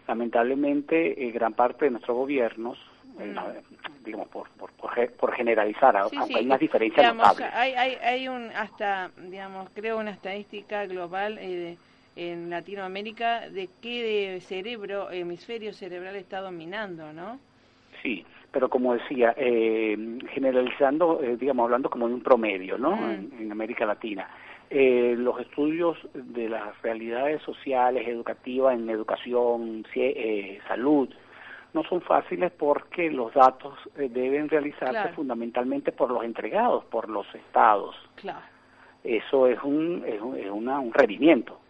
[0.09, 2.79] lamentablemente, eh, gran parte de nuestros gobiernos,
[3.19, 4.05] eh, mm.
[4.05, 7.51] digamos, por, por, por, generalizar, aunque hay unas diferencias notables.
[7.53, 11.39] Hay, hay, hay un, hasta, digamos, creo una estadística global
[12.16, 17.38] en Latinoamérica de qué cerebro, hemisferio cerebral está dominando, ¿no?
[18.02, 22.96] Sí, pero como decía, generalizando, digamos, hablando como de un promedio, ¿no?
[22.96, 23.31] Mm.
[23.40, 24.29] en América Latina
[24.68, 31.09] eh, los estudios de las realidades sociales, educativas, en educación, eh, salud,
[31.72, 37.33] no son fáciles porque los datos eh, deben realizarse fundamentalmente por los entregados, por los
[37.35, 37.94] estados.
[38.16, 38.56] Claro.
[39.07, 41.61] Eso es un, es un, es una, un rendimiento.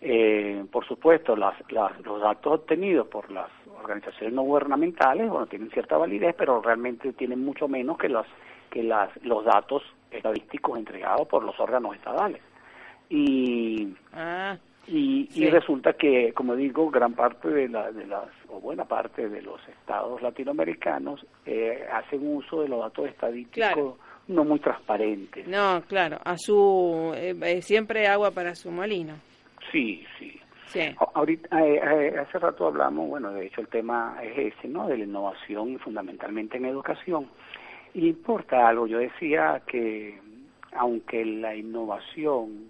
[0.00, 3.48] eh, por supuesto, las, las, los datos obtenidos por las
[3.82, 8.26] organizaciones no gubernamentales, bueno, tienen cierta validez, pero realmente tienen mucho menos que los
[8.70, 12.42] que las, los datos estadísticos entregados por los órganos estatales.
[13.08, 14.56] Y, ah,
[14.88, 19.28] y, y, resulta que, como digo, gran parte de, la, de las, o buena parte
[19.28, 23.96] de los estados latinoamericanos eh, hacen uso de los datos estadísticos
[24.28, 25.46] no muy transparentes.
[25.46, 29.14] No, claro, a su, eh, eh, siempre agua para su molino.
[29.70, 30.40] Sí, sí.
[30.66, 30.80] Sí.
[31.14, 31.56] Ahorita,
[32.20, 34.88] hace rato hablamos, bueno, de hecho el tema es ese, ¿no?
[34.88, 37.28] De la innovación fundamentalmente en educación.
[37.94, 40.18] Y importa algo, yo decía que
[40.72, 42.68] aunque la innovación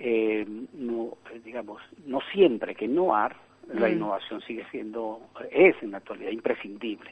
[0.00, 3.34] eh, no, digamos, no siempre que innovar,
[3.72, 3.92] la mm.
[3.92, 5.20] innovación sigue siendo,
[5.50, 7.10] es en la actualidad imprescindible.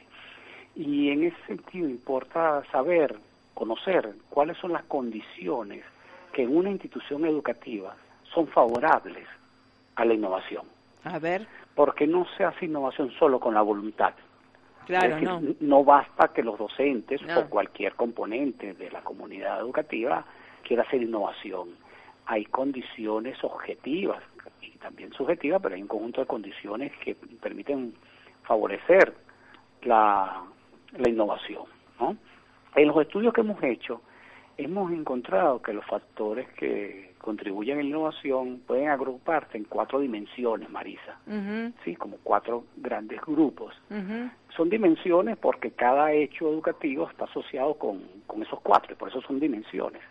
[0.75, 3.15] Y en ese sentido importa saber,
[3.57, 5.83] conocer cuáles son las condiciones
[6.31, 7.95] que en una institución educativa
[8.31, 9.27] son favorables
[9.95, 10.63] a la innovación.
[11.03, 11.47] A ver.
[11.73, 14.13] Porque no se hace innovación solo con la voluntad.
[14.85, 15.83] Claro, no.
[15.83, 20.23] basta que los docentes o cualquier componente de la comunidad educativa
[20.61, 21.69] quiera hacer innovación.
[22.27, 24.21] Hay condiciones objetivas
[24.61, 27.95] y también subjetivas, pero hay un conjunto de condiciones que permiten
[28.43, 29.15] favorecer
[29.81, 30.43] la,
[30.95, 31.63] la innovación.
[31.99, 32.15] ¿no?
[32.77, 34.01] En los estudios que hemos hecho,
[34.55, 40.69] hemos encontrado que los factores que contribuyen a la innovación pueden agruparse en cuatro dimensiones,
[40.69, 41.17] Marisa,
[41.83, 43.73] sí, como cuatro grandes grupos.
[44.55, 49.21] Son dimensiones porque cada hecho educativo está asociado con, con esos cuatro, y por eso
[49.21, 50.01] son dimensiones.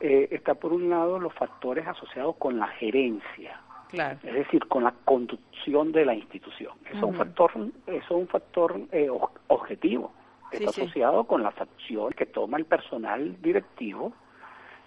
[0.00, 4.18] Eh, está por un lado los factores asociados con la gerencia, Claro.
[4.24, 6.72] es decir, con la conducción de la institución.
[6.86, 7.52] Eso es un factor,
[7.86, 9.08] eso es un factor eh,
[9.46, 10.12] objetivo
[10.52, 14.12] está asociado con las acciones que toma el personal directivo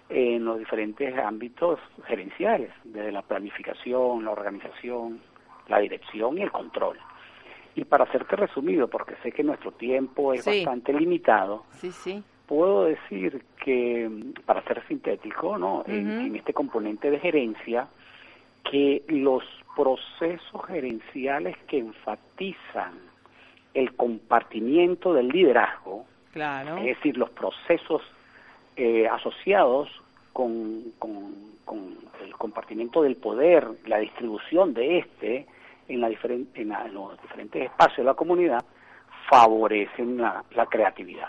[0.08, 5.20] en los diferentes ámbitos gerenciales, desde la planificación, la organización,
[5.68, 6.98] la dirección y el control.
[7.76, 12.24] Y para hacerte resumido, porque sé que nuestro tiempo es bastante limitado, sí, sí.
[12.46, 14.10] puedo decir que,
[14.44, 15.84] para ser sintético, ¿no?
[15.86, 17.86] En este componente de gerencia,
[18.68, 19.44] que los
[19.76, 23.09] procesos gerenciales que enfatizan
[23.74, 26.78] el compartimiento del liderazgo, Claro.
[26.78, 28.02] es decir, los procesos
[28.76, 29.88] eh, asociados
[30.32, 35.46] con, con- con el compartimiento del poder, la distribución de este
[35.88, 38.64] en, la diferen- en, la- en los diferentes espacios de la comunidad,
[39.28, 41.28] favorecen la, la creatividad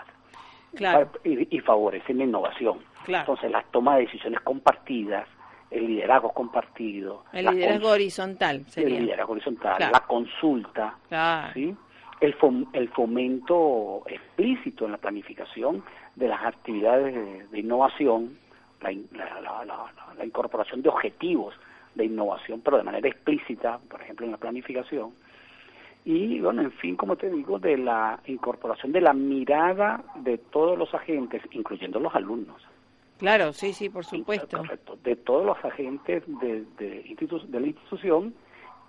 [0.74, 1.10] Claro.
[1.24, 2.78] y, y favorecen la innovación.
[3.04, 3.22] Claro.
[3.32, 5.28] Entonces, las tomas de decisiones compartidas,
[5.70, 8.96] el liderazgo compartido, El liderazgo horizontal sería.
[8.98, 9.92] el liderazgo horizontal, Claro.
[9.92, 10.94] la consulta.
[11.54, 11.74] ¿sí?
[12.22, 15.82] El, fom- el fomento explícito en la planificación
[16.14, 18.30] de las actividades de, de innovación,
[18.80, 19.64] la, in- la- la-
[20.16, 21.54] la- incorporación de objetivos
[21.96, 25.10] de innovación, pero de manera explícita, por ejemplo, en la planificación.
[26.04, 30.78] Y, bueno, en fin, como te digo, de la incorporación de la mirada de todos
[30.78, 32.62] los agentes, incluyendo los alumnos.
[33.18, 34.58] Claro, sí, sí, por supuesto.
[34.58, 38.32] Correcto, de todos los agentes de, de, institu- de la institución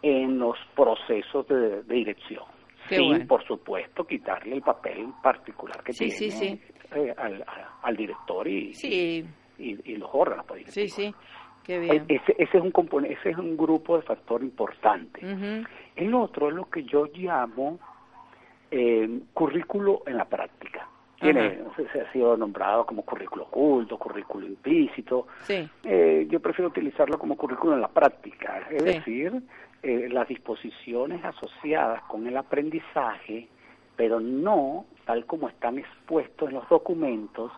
[0.01, 2.43] en los procesos de, de dirección.
[2.89, 3.27] Qué Sin, bueno.
[3.27, 6.61] por supuesto, quitarle el papel particular que Sí, tiene sí, sí.
[6.95, 7.43] eh, al,
[7.81, 9.25] al director y, y,
[9.59, 11.13] y los órganos pues, sí, sí.
[11.63, 12.03] Qué bien.
[12.09, 15.21] Ese, ese es un componente, ese es un grupo de factor importante.
[15.95, 17.79] El otro es lo que yo llamo
[18.69, 20.87] eh, currículo en la práctica.
[21.21, 25.27] Tiene, se, se ha sido nombrado como currículo oculto, currículo implícito.
[25.43, 25.65] Sí.
[25.85, 28.89] Eh, yo prefiero utilizarlo como currículo en la práctica, es Sí.
[28.89, 29.41] decir,
[29.83, 33.47] eh, las disposiciones asociadas con el aprendizaje,
[33.95, 37.51] pero no tal como están expuestos en los documentos,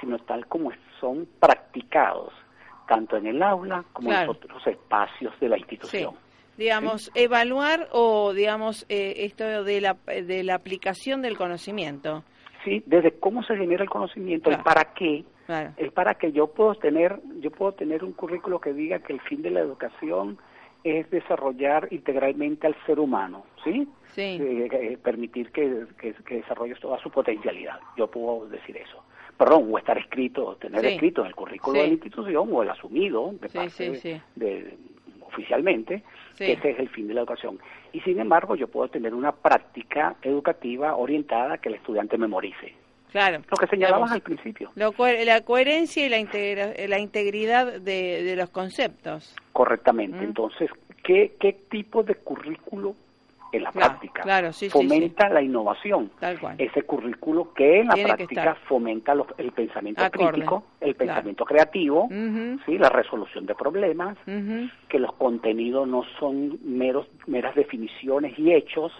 [0.00, 2.32] sino tal como son practicados,
[2.86, 4.24] tanto en el aula como Claro.
[4.32, 5.62] en otros espacios de la Sí.
[5.62, 6.14] institución.
[6.56, 12.22] Digamos, evaluar o, digamos, eh, esto de la, de la aplicación del conocimiento.
[12.64, 14.58] Sí, desde cómo se genera el conocimiento, Claro.
[14.60, 15.72] el para qué, Claro.
[15.78, 19.20] el para qué yo puedo tener, yo puedo tener un currículo que diga que el
[19.22, 20.36] fin de la educación
[20.84, 23.86] es desarrollar integralmente al ser humano, ¿sí?
[24.12, 24.38] Sí.
[24.40, 27.78] Eh, eh, permitir que, que, que desarrolle toda su potencialidad.
[27.96, 29.04] Yo puedo decir eso.
[29.36, 30.86] Perdón, o estar escrito, tener Sí.
[30.88, 31.80] escrito en el currículo Sí.
[31.80, 34.74] de la institución o el asumido de parte de-
[35.26, 36.02] oficialmente,
[36.36, 37.58] que ese es el fin de la educación.
[37.92, 42.74] Y sin embargo, yo puedo tener una práctica educativa orientada a que el estudiante memorice.
[43.10, 43.42] Claro.
[43.50, 44.70] Lo que señalabas al principio.
[44.74, 44.92] lo
[45.24, 49.34] la coherencia y la, integra- la integridad de, de los conceptos.
[49.52, 50.18] Correctamente.
[50.18, 50.22] Mm.
[50.24, 50.70] Entonces,
[51.02, 52.94] ¿qué, ¿qué tipo de currículo
[53.52, 56.10] en la Claro, práctica claro, sí, sí, fomenta la innovación?
[56.20, 56.54] Tal cual.
[56.58, 60.98] Ese currículo que en la Tiene práctica fomenta los- el pensamiento Acorde, crítico, el claro.
[61.14, 62.78] pensamiento creativo, Ujú, ¿sí?
[62.78, 64.68] la resolución de problemas, ujú.
[64.88, 68.92] que los contenidos no son meros, meras definiciones y hechos,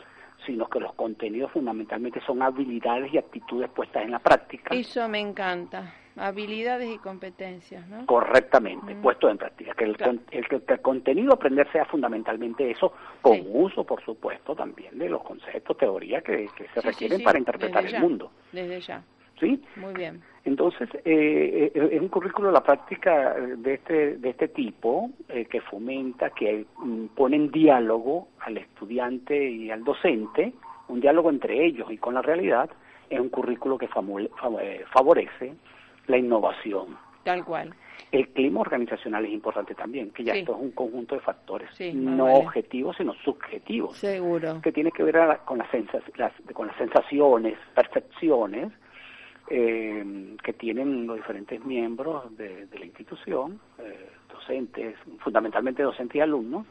[0.47, 4.75] sino que los contenidos fundamentalmente son habilidades y actitudes puestas en la práctica.
[4.75, 5.95] Eso me encanta.
[6.17, 8.05] Habilidades y competencias, ¿no?
[8.07, 9.01] correctamente, Mm.
[9.03, 10.13] puesto en práctica, que el, Claro.
[10.17, 13.47] con- el, que el contenido aprender sea fundamentalmente eso, con Sí.
[13.53, 17.39] uso, por supuesto, también de los conceptos, teoría que, que se sí, requieren sí, para
[17.39, 18.33] interpretar desde el ya, mundo.
[18.53, 19.03] Desde ya.
[19.41, 19.61] ¿Sí?
[19.77, 20.23] Muy bien.
[20.45, 25.11] Entonces, eh, eh, es un currículo de la práctica eh, de este, de este tipo
[25.29, 30.53] eh, que fomenta, que mm, pone en diálogo al estudiante y al docente,
[30.89, 32.71] un diálogo entre ellos y con la realidad,
[33.09, 35.55] es un currículo que eh, favorece
[36.07, 36.97] la innovación.
[37.25, 37.75] Tal cual.
[38.11, 40.41] El clima organizacional es importante también, que ya Sí.
[40.41, 42.39] esto es un conjunto de factores, Sí, no vale.
[42.39, 44.61] objetivos, sino subjetivos Seguro.
[44.63, 48.73] que tiene que ver la- con, las sensas- las, con las sensaciones, percepciones
[49.51, 56.21] eh, que tienen los diferentes miembros de, de la institución, eh, docentes, fundamentalmente docentes y
[56.21, 56.67] alumnos,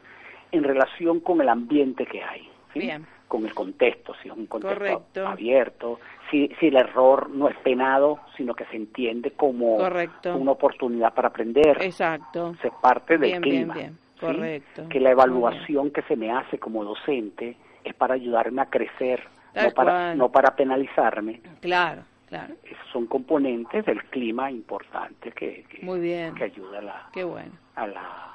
[0.50, 2.80] en relación con el ambiente que hay, ¿sí?
[2.80, 3.06] Bien.
[3.28, 5.26] con el contexto, si es un contexto Correcto.
[5.28, 10.36] abierto, si, si el error no es penado, sino que se entiende como Correcto.
[10.36, 12.54] una oportunidad para aprender Exacto.
[12.60, 13.74] se parte del Bien, clima.
[13.74, 13.92] bien.
[14.14, 14.20] ¿sí?
[14.26, 14.88] Correcto.
[14.88, 19.66] Que la evaluación que se me hace como docente es para ayudarme a crecer, Tal
[19.68, 20.18] no para, cual.
[20.18, 21.40] no para penalizarme.
[21.60, 22.54] Claro, claro.
[22.64, 26.34] Esos son componentes del clima importante que, que, Muy bien.
[26.34, 27.52] que ayuda a la, Qué bueno.
[27.76, 28.32] a la,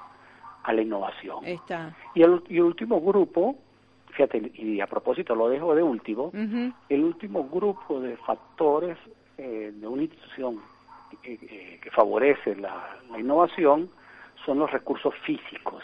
[0.64, 1.44] a la innovación.
[1.46, 1.96] Está.
[2.14, 3.56] Y, el, y el último grupo,
[4.12, 6.32] fíjate, y a propósito lo dejo de último,
[6.90, 8.98] el último grupo de factores
[9.38, 10.62] eh, de una institución
[11.24, 13.90] eh, eh, que favorece la, la innovación
[14.46, 15.84] son los recursos físicos,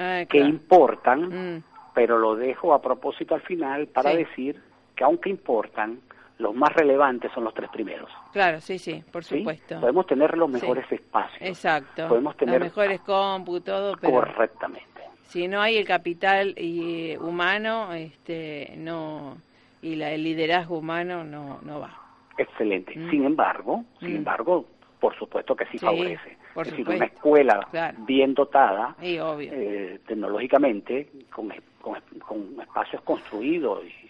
[0.00, 4.18] Ah, que importan, Mm, pero lo dejo a propósito al final para Sí.
[4.18, 4.62] decir
[4.94, 5.98] que aunque importan,
[6.38, 8.10] los más relevantes son los tres primeros.
[8.32, 9.38] Claro, sí, sí, por ¿sí?
[9.38, 9.80] supuesto.
[9.80, 10.54] Podemos tener los Sí.
[10.54, 11.40] mejores espacios.
[11.42, 12.08] Exacto.
[12.08, 14.82] Podemos tener mejores compu, todo, pero correctamente.
[15.24, 19.36] si no hay el capital y, eh, humano, este, no
[19.82, 21.90] y la, el liderazgo humano no no va.
[22.36, 22.96] Excelente.
[22.96, 23.10] Mm.
[23.10, 24.16] Sin embargo, sin Mm.
[24.16, 24.64] embargo,
[25.00, 26.36] por supuesto que sí, Sí, favorece.
[26.54, 27.96] por es decir, una escuela Claro.
[28.00, 29.50] bien dotada, Sí, obvio.
[29.52, 34.07] eh, tecnológicamente, con, con- con espacios construidos y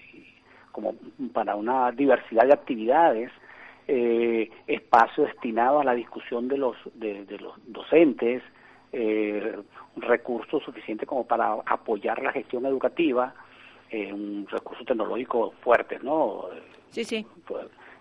[0.78, 0.94] como
[1.32, 3.32] para una diversidad de actividades,
[3.88, 8.42] eh, espacio destinado a la discusión de los, de, de los docentes,
[8.92, 9.56] eh,
[9.96, 13.34] recursos suficientes como para apoyar la gestión educativa,
[13.90, 16.44] eh, un recurso tecnológico fuerte, ¿no?
[16.90, 17.26] Sí, sí.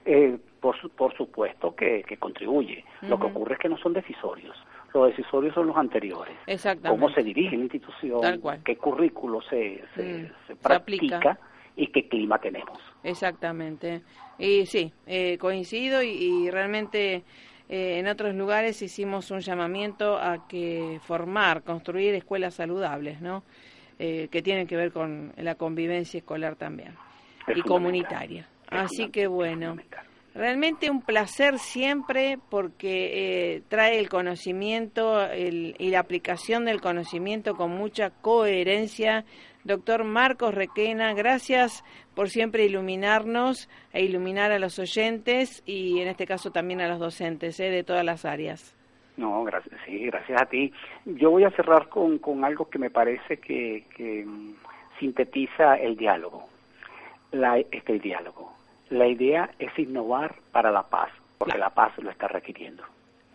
[0.05, 2.85] Eh, por, su- por supuesto que, que contribuye.
[3.01, 4.55] Lo que ocurre es que no son decisorios.
[4.93, 6.35] Los decisorios son los anteriores.
[6.45, 6.89] Exactamente.
[7.01, 8.61] Cómo se dirige la institución, Tal cual.
[8.63, 11.39] qué currículo se, se, Mm, se practica aplica.
[11.77, 12.77] Y qué clima tenemos.
[13.03, 14.01] Exactamente.
[14.37, 17.23] Y sí, eh, coincido y, y realmente
[17.69, 23.43] eh, en otros lugares hicimos un llamamiento a que formar, construir escuelas saludables, ¿no?
[23.99, 26.93] Eh, que tienen que ver con la convivencia escolar también
[27.47, 28.47] Es y comunitaria.
[28.69, 29.77] Así que bueno.
[30.35, 37.55] Realmente un placer siempre porque eh, trae el conocimiento el- y la aplicación del conocimiento
[37.55, 39.25] con mucha coherencia.
[39.67, 41.83] Doctor Marcos Requena, gracias
[42.15, 46.99] por siempre iluminarnos e iluminar a los oyentes y en este caso también a los
[46.99, 48.73] docentes eh, de todas las áreas.
[49.17, 50.71] No, gracias, sí, gracias a ti.
[51.03, 54.53] Yo voy a cerrar con, con algo que me parece que, que mm,
[54.99, 56.47] sintetiza el diálogo.
[57.33, 58.53] La, este el diálogo.
[58.89, 62.83] La idea es innovar para la paz, porque la paz lo está requiriendo.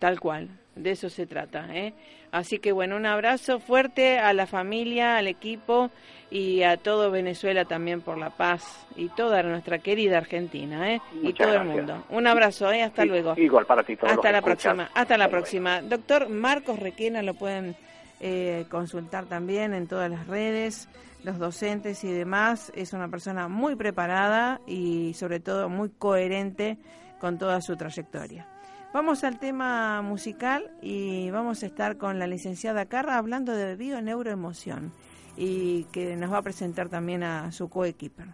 [0.02, 1.68] Tal cual, de eso se trata.
[1.72, 1.94] ¿eh?
[2.32, 5.92] Así que bueno, un abrazo fuerte a la familia, al equipo
[6.28, 11.00] y a todo Venezuela también por la paz y toda nuestra querida Argentina ¿eh?
[11.22, 12.02] y todo el mundo.
[12.10, 12.82] Un abrazo, ¿eh?
[12.82, 13.34] hasta luego.
[13.36, 13.94] Igual para ti.
[13.94, 14.62] todos Hasta la escuchas.
[14.64, 15.82] próxima, hasta la próxima.
[15.82, 17.76] Doctor Marcos Requena lo pueden
[18.18, 20.88] eh, consultar también en todas las redes,
[21.22, 22.72] los docentes y demás.
[22.74, 26.76] Es una persona muy preparada y sobre todo muy coherente
[27.20, 28.48] con toda su trayectoria.
[28.92, 34.92] Vamos al tema musical y vamos a estar con la licenciada Carra hablando de bioneuroemoción
[35.34, 38.26] y que nos va a presentar también a su coequiper.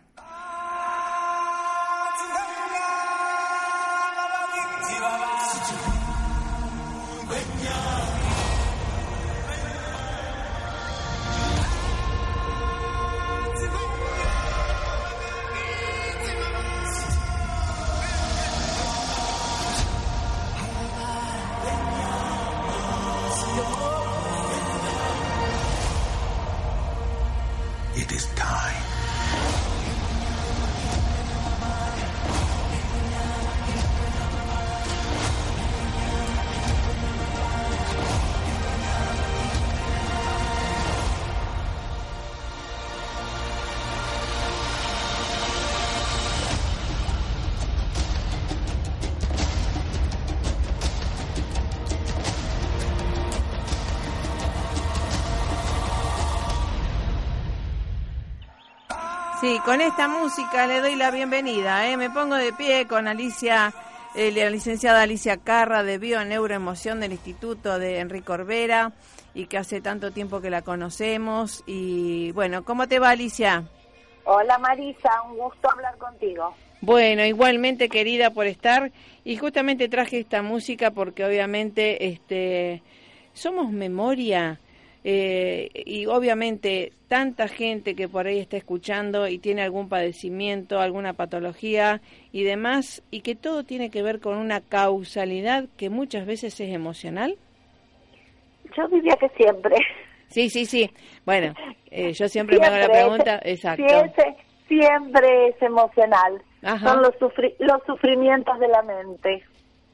[59.68, 61.90] Con esta música le doy la bienvenida.
[61.90, 61.98] ¿eh?
[61.98, 63.74] Me pongo de pie con Alicia,
[64.14, 68.92] eh, la licenciada Alicia Carra de Bioneuroemoción del Instituto de Enrique Orbera
[69.34, 71.64] y que hace tanto tiempo que la conocemos.
[71.66, 73.64] Y bueno, ¿cómo te va Alicia?
[74.24, 76.54] Hola Marisa, un gusto hablar contigo.
[76.80, 78.90] Bueno, igualmente querida por estar
[79.22, 82.82] y justamente traje esta música porque obviamente este
[83.34, 84.60] somos memoria
[85.10, 91.14] eh, y obviamente tanta gente que por ahí está escuchando y tiene algún padecimiento, alguna
[91.14, 96.60] patología y demás y que todo tiene que ver con una causalidad que muchas veces
[96.60, 97.36] es emocional.
[98.76, 99.76] Yo diría que siempre.
[100.28, 100.90] Sí, sí, sí.
[101.24, 101.54] Bueno,
[101.90, 103.88] eh, yo siempre, me hago la pregunta, es- exacto.
[103.88, 104.36] Siempre,
[104.68, 106.42] siempre es emocional.
[106.62, 106.92] Ajá.
[106.92, 109.42] Son los, sufri- los sufrimientos de la mente.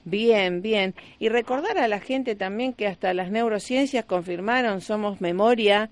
[0.05, 0.95] Bien, bien.
[1.19, 5.89] Y recordar a la gente también que hasta las neurociencias confirmaron, somos memoria,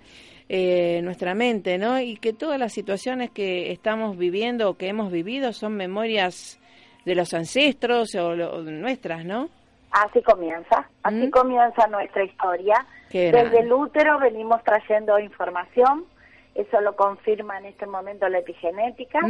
[0.48, 1.98] eh, nuestra mente, ¿no?
[1.98, 6.60] Y que todas las situaciones que estamos viviendo o que hemos vivido son memorias
[7.06, 9.48] de los ancestros o, lo- nuestras, ¿no?
[9.92, 11.30] Así comienza, así Mm.
[11.30, 12.74] comienza nuestra historia.
[13.10, 16.04] Desde el útero venimos trayendo información,
[16.54, 19.20] eso lo confirma en este momento la epigenética.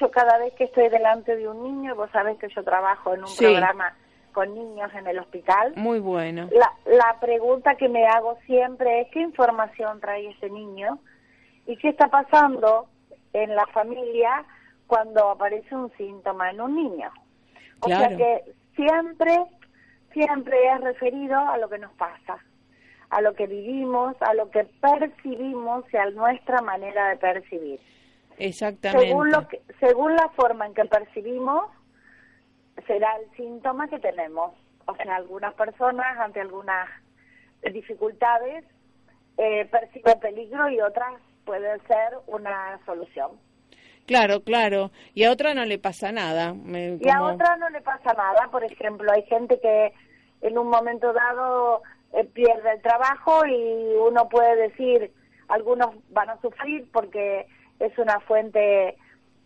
[0.00, 3.20] Yo cada vez que estoy delante de un niño, vos sabés que yo trabajo en
[3.20, 3.44] un Sí.
[3.44, 3.94] programa
[4.32, 6.48] con niños en el hospital, Muy bueno.
[6.52, 10.98] la, la pregunta que me hago siempre es qué información trae ese niño
[11.66, 12.86] y qué está pasando
[13.32, 14.44] en la familia
[14.86, 17.10] cuando aparece un síntoma en un niño.
[17.80, 18.08] O Claro.
[18.08, 19.36] sea que siempre,
[20.12, 22.38] siempre es referido a lo que nos pasa,
[23.10, 27.80] a lo que vivimos, a lo que percibimos y a nuestra manera de percibir.
[28.38, 29.08] Exactamente.
[29.08, 31.70] Según, lo que, según la forma en que percibimos,
[32.86, 34.52] será el síntoma que tenemos.
[34.86, 36.88] O sea, algunas personas ante algunas
[37.72, 38.64] dificultades
[39.38, 41.14] eh, perciben peligro y otras
[41.44, 43.32] pueden ser una solución.
[44.06, 44.92] Claro, claro.
[45.14, 46.54] Y a otra no le pasa nada.
[46.54, 48.48] Y a otra no le pasa nada.
[48.52, 49.92] Por ejemplo, hay gente que
[50.42, 51.82] en un momento dado
[52.12, 55.12] eh, pierde el trabajo y uno puede decir,
[55.48, 57.46] algunos van a sufrir porque
[57.80, 58.96] es una fuente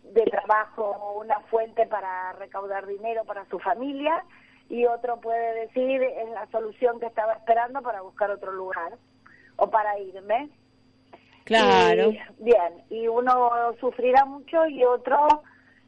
[0.03, 4.23] de trabajo, una fuente para recaudar dinero para su familia
[4.69, 8.97] y otro puede decir es la solución que estaba esperando para buscar otro lugar
[9.57, 10.49] o para irme.
[11.43, 12.11] Claro.
[12.37, 15.43] bien, y uno sufrirá mucho y otro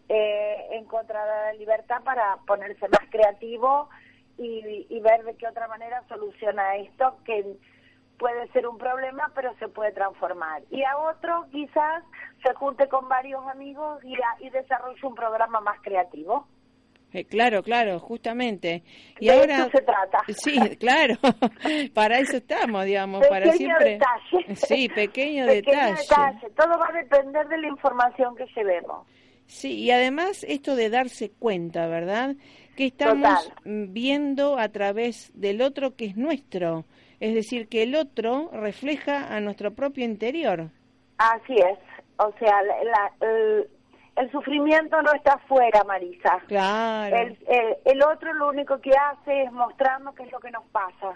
[0.09, 3.89] eh, encontrará la libertad para ponerse más creativo
[4.37, 7.55] y, y ver de qué otra manera soluciona esto que
[8.24, 10.61] puede ser un problema, pero se puede transformar.
[10.71, 12.05] Y a otro quizás
[12.41, 16.47] se junte con varios amigos y, y desarrolle un programa más creativo.
[17.11, 18.82] Eh, claro, claro, justamente.
[19.19, 20.19] Y de ahora eso se trata.
[20.30, 21.15] Sí, claro.
[21.93, 23.99] para eso estamos, digamos, para siempre.
[23.99, 24.55] Detalle.
[24.55, 25.95] Sí, pequeño, detalle.
[26.01, 26.49] detalle.
[26.55, 29.05] Todo va a depender de la información que llevemos.
[29.47, 32.38] Sí, y además esto de darse cuenta, ¿verdad?
[32.78, 36.86] Que estamos viendo a través del otro que es nuestro.
[37.20, 40.70] Es decir, que el otro refleja a nuestro propio interior.
[41.18, 41.80] Así es.
[42.18, 43.11] O sea, la,
[44.16, 46.39] el sufrimiento no está afuera, Marisa.
[46.47, 47.16] Claro.
[47.16, 47.38] El,
[47.86, 51.14] el, otro lo único que hace es mostrarnos qué es lo que nos pasa.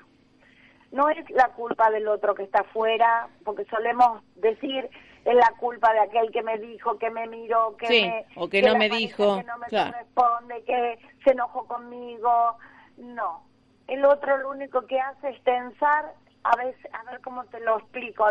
[0.92, 4.90] No es la culpa del otro que está afuera, porque solemos decir
[5.26, 8.62] es la culpa de aquel que me dijo, que me miró, que me, o que,
[8.62, 12.58] no me dijo, que no me corresponde, que se enojó conmigo.
[12.98, 13.44] No,
[13.88, 16.14] el otro lo único que hace es tensar,
[16.44, 18.26] a ver, a ver cómo te lo explico,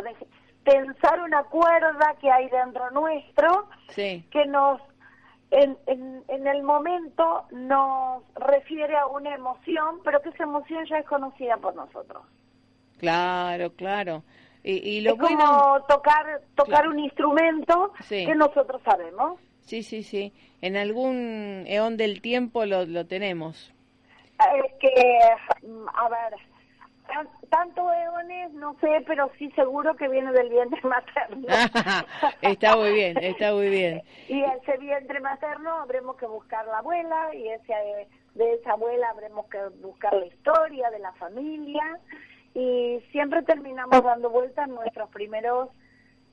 [0.64, 4.80] tensar una cuerda que hay dentro nuestro que nos
[5.50, 11.06] en, en, el momento nos refiere a una emoción, pero que esa emoción ya es
[11.06, 12.22] conocida por nosotros.
[12.98, 14.24] Claro, claro.
[14.64, 19.38] Y, lo es como tocar tocar un instrumento que nosotros sabemos.
[19.60, 20.32] Sí, sí, sí.
[20.60, 23.72] En algún eón del tiempo lo, lo tenemos.
[24.38, 25.20] Es que,
[25.94, 26.34] a ver,
[27.50, 31.46] tanto eones, no sé, pero sí seguro que viene del vientre materno.
[32.42, 34.02] está muy bien, está muy bien.
[34.28, 39.46] Y ese vientre materno habremos que buscar la abuela y ese de esa abuela habremos
[39.46, 41.98] que buscar la historia de la familia
[42.52, 45.70] y siempre terminamos dando vueltas en nuestros primeros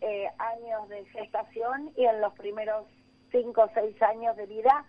[0.02, 2.86] eh, años de gestación y en los primeros
[3.32, 4.86] cinco o seis años de vida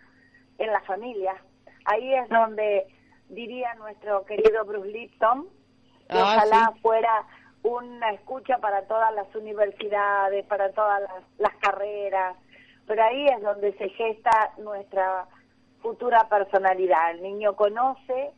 [0.58, 1.36] en la familia.
[1.84, 2.86] Ahí es donde
[3.28, 5.48] diría nuestro querido Bruce Lipton,
[6.08, 7.26] Ah, ojalá fuera
[7.62, 11.02] una escucha para todas las universidades, para todas
[11.38, 12.36] las, carreras,
[12.86, 15.26] pero ahí es donde se gesta nuestra
[15.80, 17.12] futura personalidad.
[17.12, 18.32] El niño conoce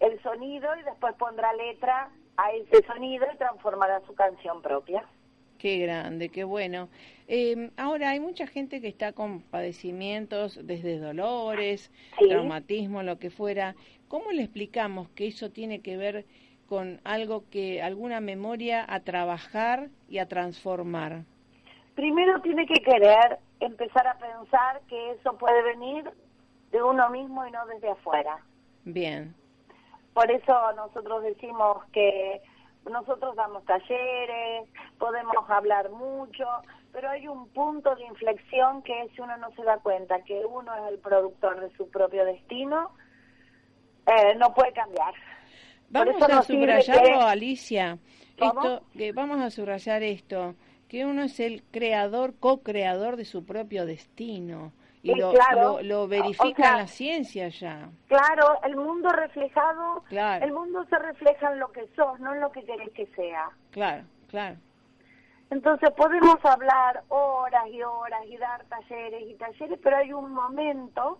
[0.00, 2.08] el sonido y después pondrá letra
[2.38, 5.04] a ese sonido y transformará su canción propia.
[5.58, 6.88] Qué grande, qué bueno.
[7.28, 13.76] Eh, ahora hay mucha gente que está con padecimientos desde dolores, traumatismo, lo que fuera.
[14.12, 16.26] ¿Cómo le explicamos que eso tiene que ver
[16.68, 21.22] con algo que, alguna memoria a trabajar y a transformar?
[21.94, 26.10] Primero tiene que querer empezar a pensar que eso puede venir
[26.72, 28.36] de uno mismo y no desde afuera.
[28.84, 29.34] Bien.
[30.12, 32.42] Por eso nosotros decimos que
[32.90, 36.44] nosotros damos talleres, podemos hablar mucho,
[36.92, 40.44] pero hay un punto de inflexión que es si uno no se da cuenta que
[40.44, 42.90] uno es el productor de su propio destino,
[44.06, 45.14] eh, no puede cambiar.
[45.88, 47.98] Vamos a subrayarlo, Alicia.
[48.36, 50.54] Esto, que vamos a subrayar esto,
[50.88, 54.72] que uno es el creador, co-creador de su propio destino.
[55.04, 55.32] Y lo,
[55.82, 57.90] lo, verifica la ciencia ya.
[58.06, 62.52] Claro, el mundo reflejado, el mundo se refleja en lo que sos, no en lo
[62.52, 63.50] que querés que sea.
[63.72, 64.56] Claro, claro.
[65.50, 71.18] Entonces podemos hablar horas y horas y dar talleres y talleres, pero hay un momento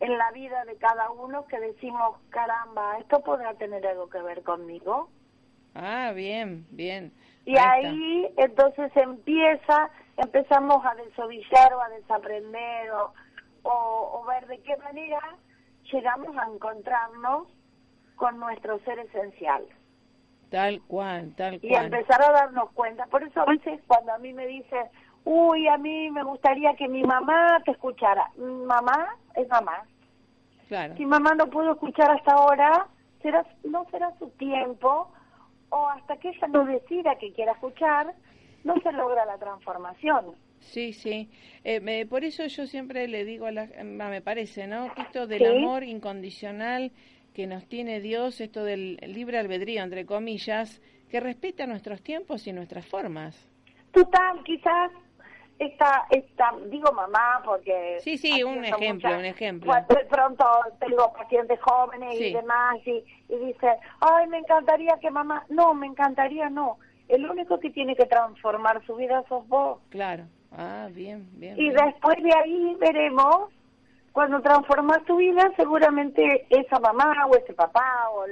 [0.00, 4.42] en la vida de cada uno que decimos, caramba, esto podrá tener algo que ver
[4.42, 5.08] conmigo.
[5.74, 7.12] Ah, bien, bien.
[7.44, 13.12] Y ahí, entonces empieza, empezamos a desovillar o a desaprender o,
[13.62, 15.20] o, ver de qué manera
[15.92, 17.46] llegamos a encontrarnos
[18.16, 19.64] con nuestro ser esencial.
[20.50, 21.72] Tal cual, tal cual.
[21.72, 23.06] Y empezar a darnos cuenta.
[23.06, 24.86] Por eso a veces cuando a mí me dicen,
[25.26, 28.30] uy, a mí me gustaría que mi mamá te escuchara.
[28.38, 29.82] Mamá es mamá.
[30.68, 30.96] Claro.
[30.96, 32.86] Si mamá no pudo escuchar hasta ahora,
[33.22, 35.10] será, no será su tiempo,
[35.70, 38.14] o hasta que ella no decida que quiera escuchar,
[38.64, 40.34] no se logra la transformación.
[40.60, 41.28] Sí, sí.
[41.64, 44.92] Eh, me- por eso yo siempre le digo a la, me parece, ¿no?
[44.94, 45.44] Que esto del Sí.
[45.46, 46.92] amor incondicional
[47.34, 52.52] que nos tiene Dios, esto del libre albedrío, entre comillas, que respeta nuestros tiempos y
[52.52, 53.36] nuestras formas.
[53.92, 54.90] Total, quizás
[55.58, 57.98] esta, esta, digo mamá porque...
[58.00, 59.72] Sí, sí, un ejemplo, un ejemplo.
[59.88, 60.44] De pronto
[60.80, 62.26] tengo pacientes jóvenes Sí.
[62.26, 65.44] y demás y, y dicen, ay, me encantaría que mamá...
[65.48, 66.78] No, me encantaría no.
[67.08, 69.78] El único que tiene que transformar su vida sos vos.
[69.90, 70.24] Claro.
[70.52, 71.54] Ah, bien, bien.
[71.58, 71.74] Y bien.
[71.74, 73.50] después de ahí veremos,
[74.12, 78.24] cuando transformas tu vida, seguramente esa mamá o ese papá o,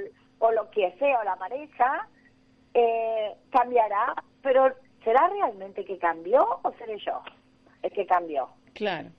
[0.45, 2.07] o lo que sea, o la pareja,
[2.73, 4.73] eh, cambiará, pero
[5.05, 7.21] ¿será realmente que cambió o seré yo
[7.81, 8.49] el que cambió?
[8.73, 9.09] Claro.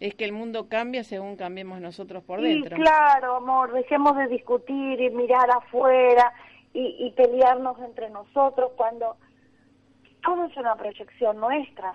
[0.00, 2.76] Es que el mundo cambia según cambiemos nosotros por Y dentro.
[2.76, 6.32] claro, amor, dejemos de discutir y mirar afuera
[6.74, 9.16] y, y pelearnos entre nosotros cuando
[10.22, 11.94] todo es una proyección nuestra.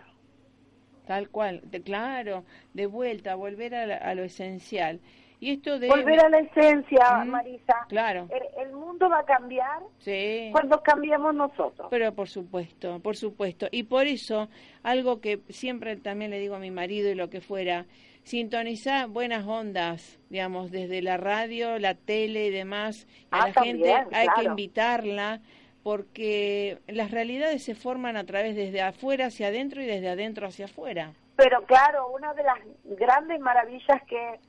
[1.05, 4.99] Tal cual, de, claro, de vuelta, volver a, la- a lo esencial.
[5.39, 5.87] Y esto de...
[5.89, 7.85] Volver a la esencia, Mm, Marisa.
[7.89, 10.49] Claro, El, el mundo va a cambiar sí.
[10.51, 11.87] cuando cambiamos nosotros.
[11.89, 13.67] Pero por supuesto, por supuesto.
[13.71, 14.47] Y por eso,
[14.83, 17.85] algo que siempre también le digo a mi marido y lo que fuera,
[18.23, 23.05] sintonizar buenas ondas, digamos, desde la radio, la tele y demás.
[23.05, 24.49] Y a Ah, la gente también, hay que claro.
[24.49, 25.41] invitarla
[25.83, 30.65] porque las realidades se forman a través desde afuera hacia adentro y desde adentro hacia
[30.65, 31.11] afuera.
[31.35, 34.39] Pero claro, una de las grandes maravillas que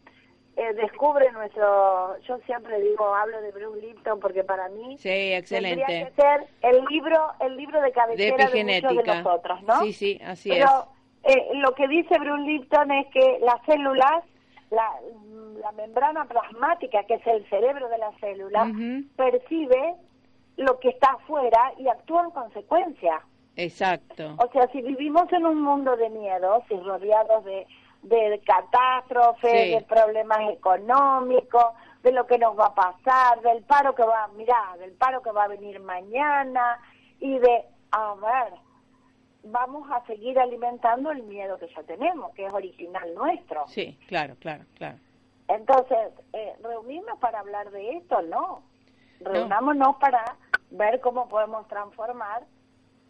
[0.57, 5.38] eh, descubre nuestro, yo siempre digo, hablo de Bruce Lipton porque para mí Sí, tendría
[5.38, 5.84] excelente.
[5.86, 9.80] que ser el libro, el libro de De cabecera de, muchos de nosotros, ¿no?
[9.80, 10.86] Sí, sí, así Pero
[11.24, 14.22] eh, lo que dice Bruce Lipton es que las células,
[14.70, 14.88] la,
[15.61, 18.70] la membrana plasmática, que es el cerebro de la célula,
[19.16, 19.94] percibe
[20.57, 23.20] lo que está afuera y actúa en consecuencia.
[23.57, 23.72] es.
[23.72, 24.36] Exacto.
[24.38, 27.66] O sea, si vivimos en un mundo de miedos y rodeados de,
[28.05, 29.70] de catástrofes, Sí.
[29.74, 31.64] de problemas económicos,
[32.02, 35.32] de lo que nos va a pasar, del paro que va, mirá, del paro que
[35.32, 36.78] va a venir mañana
[37.18, 38.52] y de, a ver,
[39.44, 43.66] vamos a seguir alimentando el miedo que ya tenemos, que es original nuestro.
[43.68, 44.98] Sí, claro, claro, claro.
[45.48, 48.62] Entonces, eh, reunirnos para hablar de esto, no.
[49.20, 50.36] Reunámonos para
[50.70, 52.42] ver cómo podemos transformar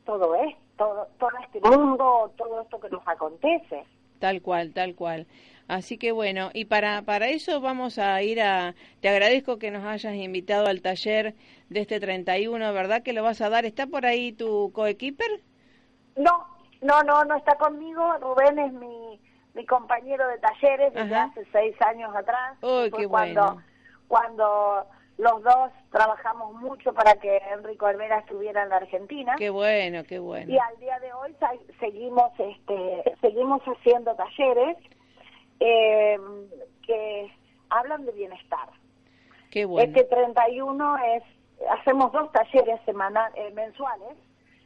[0.05, 3.85] todo esto, todo, todo este mundo, todo esto que nos acontece.
[4.19, 5.27] Tal cual, tal cual.
[5.67, 8.75] Así que bueno, y para, para eso vamos a ir a...
[9.01, 11.35] Te agradezco que nos hayas invitado al taller
[11.71, 13.03] de este 31, ¿verdad?
[13.03, 13.65] Que lo vas a dar.
[13.65, 15.41] ¿Está por ahí tu coequiper?
[16.17, 16.47] No,
[16.83, 18.03] no, no, no está conmigo.
[18.19, 19.21] Rubén es mi,
[19.55, 21.25] mi compañero de talleres desde Ajá.
[21.31, 22.59] hace seis años atrás.
[22.63, 23.63] Uy, qué cuando, bueno.
[24.07, 24.87] cuando
[25.17, 29.37] los dos trabajamos mucho para que Enrico Herrera estuviera en la Argentina.
[29.39, 30.53] Qué bueno, qué bueno.
[30.53, 31.33] y al día de hoy
[31.79, 34.77] seguimos este seguimos haciendo talleres
[35.61, 36.19] eh,
[36.85, 37.31] que
[37.71, 38.69] hablan de bienestar
[39.53, 39.87] Qué bueno.
[39.87, 41.23] este 31 es
[41.71, 44.19] hacemos dos talleres semana, eh, mensuales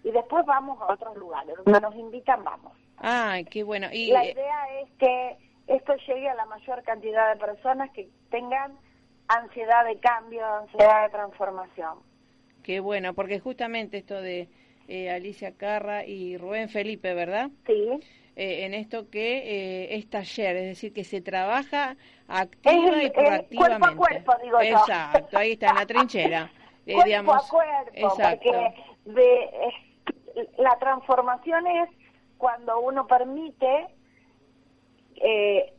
[0.02, 3.86] y después vamos a otros lugares donde nos invitan vamos Ay, qué bueno.
[3.92, 5.36] Y la eh, idea es que
[5.68, 8.76] esto llegue a la mayor cantidad de personas que tengan
[9.28, 11.98] ansiedad de cambio ansiedad de transformación
[12.62, 14.48] qué bueno, porque justamente esto de
[14.88, 17.50] eh, Alicia Carra y Rubén Felipe, ¿verdad?
[17.66, 18.00] sí
[18.36, 21.96] Eh, en esto que eh, es taller, es decir, que se trabaja
[22.28, 23.56] activa Es- y proactivamente.
[23.56, 24.76] cuerpo a cuerpo, digo yo.
[24.78, 26.50] Exacto, ahí está en la trinchera.
[26.84, 28.40] Cuerpo digamos, a cuerpo, exacto.
[28.44, 28.74] porque
[29.04, 29.50] de,
[30.58, 31.90] la transformación es
[32.38, 33.88] cuando uno permite
[35.16, 35.74] eh,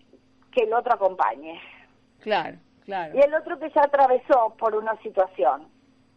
[0.52, 1.60] que el otro acompañe.
[2.20, 2.58] Claro,
[2.90, 3.18] claro.
[3.18, 5.68] Y el otro que ya atravesó por una situación.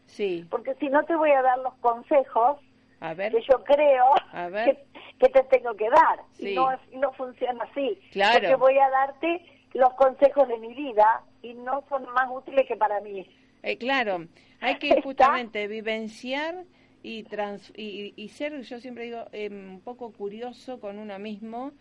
[0.06, 2.58] Sí, Porque si no te voy a dar los consejos
[3.00, 3.32] a ver.
[3.32, 4.76] que yo creo A ver.
[4.76, 4.84] que,
[5.26, 6.20] que te tengo que dar.
[6.32, 6.50] Sí.
[6.50, 7.98] Y no, no funciona así.
[8.12, 8.40] Claro.
[8.40, 9.44] Porque voy a darte
[9.74, 13.26] los consejos de mi vida y no son más útiles que para mí.
[13.62, 14.26] Eh, claro,
[14.60, 15.02] hay que ¿Está?
[15.02, 16.64] justamente vivenciar
[17.02, 21.72] y, trans, y, y ser, yo siempre digo, eh, un poco curioso con uno mismo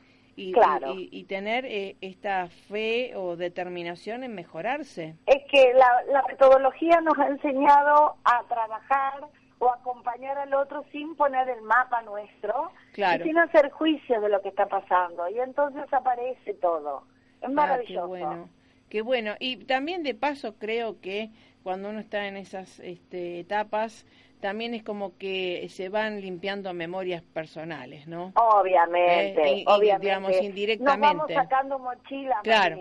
[0.50, 0.94] y, Claro.
[0.96, 5.16] y, y tener eh, esta fe o determinación en mejorarse.
[5.26, 9.26] es que la, la metodología nos ha enseñado a trabajar
[9.60, 13.24] o acompañar al otro sin poner el mapa nuestro Claro.
[13.24, 15.30] y sin hacer juicio de lo que está pasando.
[15.30, 17.04] Y entonces aparece todo.
[17.42, 18.02] Es Ah, maravilloso.
[18.14, 18.50] qué bueno,
[18.90, 19.34] qué bueno.
[19.40, 21.30] Y también de paso creo que
[21.64, 24.06] cuando uno está en esas este, etapas,
[24.42, 28.34] también es como que se van limpiando memorias personales, ¿no?
[28.36, 30.06] Obviamente, Eh, y- y, obviamente.
[30.08, 31.08] digamos, Nos indirectamente.
[31.08, 32.78] vamos sacando mochila, Claro,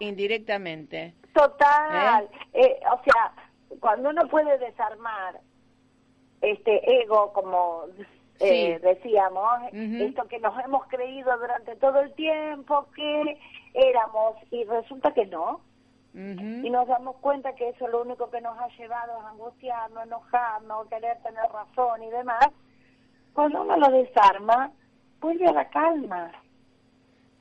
[0.00, 1.14] indirectamente.
[1.32, 2.28] Total.
[2.52, 3.32] Eh, o sea,
[3.80, 5.40] cuando uno puede desarmar
[6.40, 7.84] este ego, como
[8.38, 8.86] eh, Sí.
[8.86, 13.38] decíamos, esto que nos hemos creído durante todo el tiempo que
[13.72, 15.62] éramos y resulta que no.
[16.16, 20.88] Y nos damos cuenta que eso lo único que nos ha llevado es angustiarnos, enojarnos,
[20.88, 22.48] querer tener razón y demás.
[23.34, 24.72] Cuando uno lo desarma,
[25.20, 26.32] vuelve a la calma.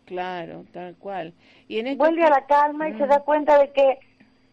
[0.03, 1.33] Claro, tal cual.
[1.69, 3.97] Y en esto Vuelve a la calma y se da cuenta de que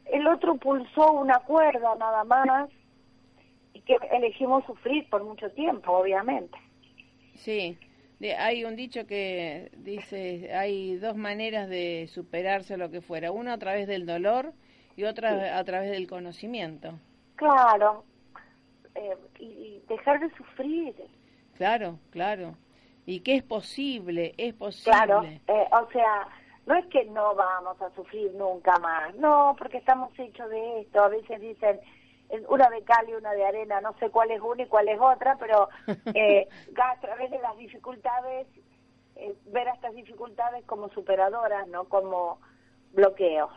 [0.04, 2.70] el otro pulsó una cuerda nada más
[3.74, 6.56] y que elegimos sufrir por mucho tiempo, obviamente.
[7.34, 7.76] Sí,
[8.22, 13.54] de- hay un dicho que dice, hay dos maneras de superarse lo que fuera, una
[13.54, 14.52] a través del dolor
[14.96, 16.92] y otra a través del conocimiento.
[17.34, 18.04] Claro,
[18.94, 20.94] eh, y, dejar de sufrir.
[21.56, 22.54] Claro, claro.
[23.06, 24.92] Y que es posible, es posible.
[24.92, 26.28] Claro, eh, o sea,
[26.66, 31.02] no es que no vamos a sufrir nunca más, no, porque estamos hechos de esto.
[31.02, 31.80] A veces dicen
[32.48, 34.98] una de cal y una de arena, no sé cuál es una y cuál es
[35.00, 35.68] otra, pero
[36.14, 38.46] eh, a través de las dificultades,
[39.16, 42.40] eh, ver a estas dificultades como superadoras, no como
[42.92, 43.50] bloqueos.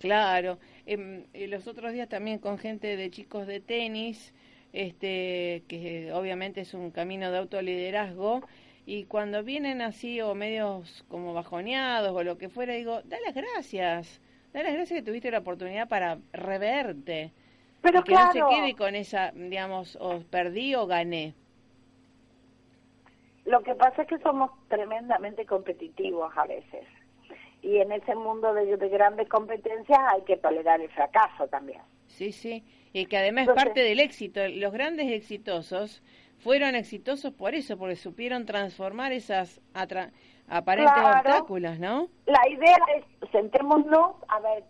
[0.00, 4.34] Claro, eh, los otros días también con gente de chicos de tenis,
[4.72, 8.42] este, que obviamente es un camino de autoliderazgo,
[8.86, 13.34] y cuando vienen así o medios como bajoneados o lo que fuera, digo, da las
[13.34, 14.20] gracias,
[14.52, 17.32] da las gracias que tuviste la oportunidad para reverte,
[17.84, 21.34] Pero y que claro, no se quede con esa, digamos, o perdí o gané.
[23.44, 26.86] lo que pasa es que somos tremendamente competitivos a veces.
[27.62, 31.82] Y en ese mundo de, de grandes competencias hay que tolerar el fracaso también.
[32.06, 34.40] Sí, sí, y que además es parte del éxito.
[34.48, 36.02] Los grandes exitosos
[36.38, 40.10] fueron exitosos por eso, porque supieron transformar esas atra-
[40.48, 41.18] aparentes Claro.
[41.18, 42.08] obstáculos, ¿no?
[42.26, 44.64] La idea es, sentémonos a ver,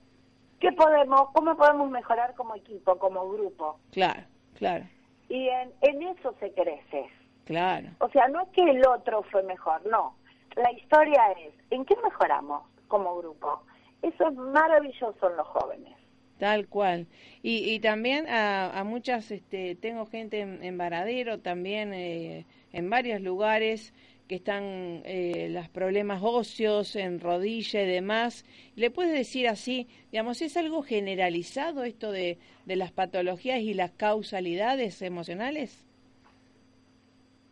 [0.64, 3.78] ¿qué podemos, cómo podemos mejorar como equipo, como grupo?
[3.92, 4.22] Claro,
[4.54, 4.86] claro,
[5.28, 7.06] Y en, en eso se crece.
[7.44, 7.88] claro.
[8.00, 10.16] O sea, no es que el otro fue mejor, no.
[10.56, 13.62] La historia es, ¿en qué mejoramos como grupo?
[14.02, 15.94] Eso es maravilloso en los jóvenes.
[16.38, 17.06] Tal cual.
[17.42, 22.88] Y, y también a, a muchas, este, tengo gente en, en Varadero, también eh, en
[22.90, 23.92] varios lugares
[24.28, 28.44] que están eh, los problemas óseos, en rodilla y demás.
[28.74, 33.90] ¿Le puedes decir así, digamos, es algo generalizado esto de, de las patologías y las
[33.92, 35.84] causalidades emocionales?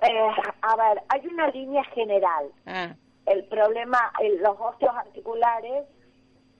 [0.02, 0.08] Eh,
[0.62, 2.46] a ver, hay una línea general.
[2.66, 2.94] Ah,
[3.26, 5.84] El problema, el- los óseos articulares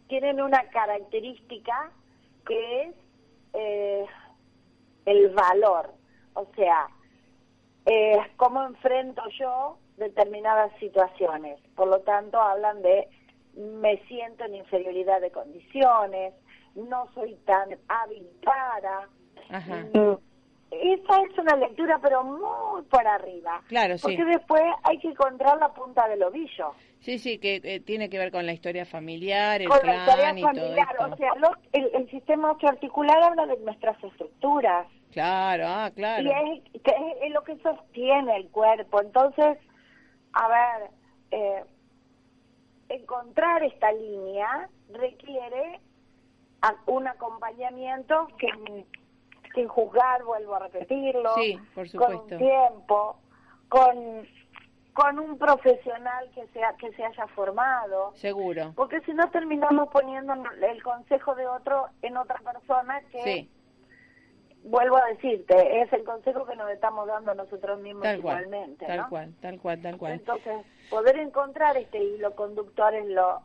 [0.09, 1.91] tienen una característica
[2.47, 2.95] que es
[3.55, 4.05] eh,
[5.07, 5.93] el valor.
[6.35, 6.87] O sea,
[7.87, 11.59] eh, cómo enfrento yo determinadas situaciones.
[11.77, 13.09] Por lo tanto, hablan de
[13.57, 16.35] me siento en inferioridad de condiciones,
[16.75, 19.09] no soy tan hábil para.
[19.51, 19.87] ajá.
[19.93, 20.17] Mm,
[20.71, 23.61] Esa es una lectura, pero muy por arriba.
[23.69, 24.03] Claro, sí.
[24.05, 26.73] Porque después hay que encontrar la punta del ovillo.
[27.01, 29.99] Sí, sí, que eh, tiene que ver con la historia familiar, el Con la clan
[30.09, 30.89] historia y todo familiar.
[30.93, 31.13] esto.
[31.13, 34.87] O sea, lo- el, el sistema osteoarticular habla de nuestras estructuras.
[35.11, 36.23] Claro, ah, claro.
[36.23, 39.03] Y es, que es, es lo que sostiene el cuerpo.
[39.03, 39.59] Entonces,
[40.33, 40.91] a ver,
[41.31, 41.65] eh,
[42.89, 45.81] encontrar esta línea requiere
[46.63, 48.49] a- un acompañamiento que
[49.55, 53.19] sin juzgar, vuelvo a repetirlo, Sí, por con un tiempo,
[53.69, 54.27] con,
[54.95, 58.73] con un profesional que, sea, que se haya formado, Seguro.
[58.75, 63.51] porque si no terminamos poniendo el consejo de otro en otra persona que Sí,
[64.65, 68.45] vuelvo a decirte, es el consejo que nos estamos dando nosotros mismos tal cual.
[68.45, 69.09] igualmente, Tal ¿no?
[69.09, 70.13] cual, tal cual, tal cual.
[70.13, 70.55] Entonces,
[70.91, 73.41] poder encontrar este hilo conductor es lo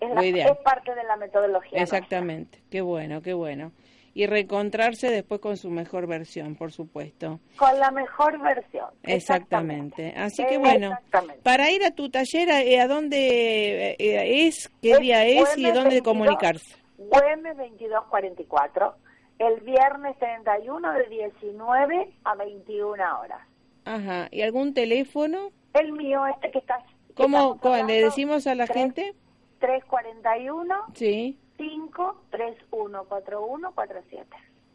[0.00, 1.78] es, la- es parte de la metodología.
[1.78, 1.98] nuestra.
[1.98, 2.58] Exactamente.
[2.70, 3.70] Qué bueno, qué bueno.
[4.14, 7.40] Y reencontrarse después con su mejor versión, por supuesto.
[7.56, 8.90] Con la mejor versión.
[9.04, 10.12] Exactamente.
[10.16, 10.98] Así que Eh, bueno,
[11.42, 14.68] para ir a tu taller, eh, ¿a dónde eh, es?
[14.82, 16.76] ¿Qué Es día es y dónde 22, comunicarse?
[16.98, 18.94] Güemes 2244,
[19.46, 23.40] el viernes 31 de 19 a 21 horas.
[23.84, 24.28] Ajá.
[24.30, 25.50] ¿Y algún teléfono?
[25.74, 26.78] El mío, este que está...
[27.08, 29.14] que ¿Cómo, cómo le decimos a la tres- gente?
[29.60, 31.38] 341 Sí.
[31.58, 34.26] 5314147.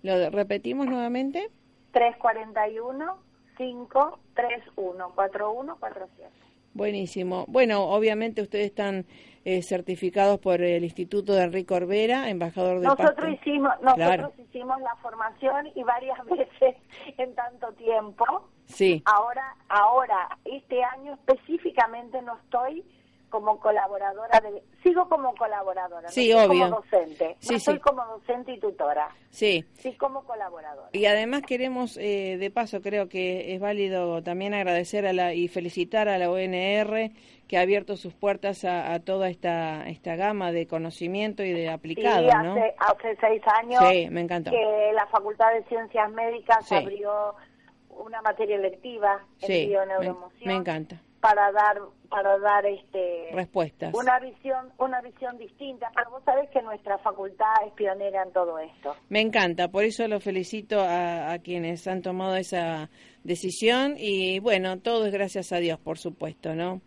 [0.03, 1.49] ¿Lo de- repetimos nuevamente?
[1.91, 3.17] 341
[3.57, 6.31] 531 4147.
[6.77, 7.45] Buenísimo.
[7.47, 9.05] Bueno, obviamente ustedes están
[9.45, 13.27] eh, certificados por el Instituto de Enrique Orbera, embajador de Nosotros Pasto.
[13.29, 14.33] hicimos nosotros Claro.
[14.37, 16.75] hicimos la formación y varias veces
[17.17, 18.25] en tanto tiempo.
[18.65, 22.83] Sí, Ahora ahora este año específicamente no estoy
[23.29, 26.47] como colaboradora de sigo como colaboradora Sí, no obvio.
[26.47, 27.79] como docente Sí, no sí.
[27.79, 29.65] como docente y tutora Sí.
[29.73, 35.05] sí como colaboradora Y además queremos, eh, de paso, creo que es válido también agradecer
[35.05, 37.11] a la, y felicitar a la ONR
[37.47, 41.69] que ha abierto sus puertas a, a toda esta, esta gama de conocimiento y de
[41.69, 42.53] aplicado, sí, ¿no?
[42.53, 44.51] hace, hace seis años Sí, me encantó.
[44.51, 47.35] que la Facultad de Ciencias Médicas abrió
[47.89, 51.01] una materia electiva en Sí, me, me encanta.
[51.19, 53.93] Para dar para dar este Respuestas.
[53.93, 58.57] una visión una visión distinta pero vos sabés que nuestra facultad es pionera en todo
[58.59, 62.89] esto Me encanta, por eso lo felicito a, a quienes han tomado esa
[63.23, 66.81] decisión y bueno, todo es gracias a Dios, por supuesto, ¿no?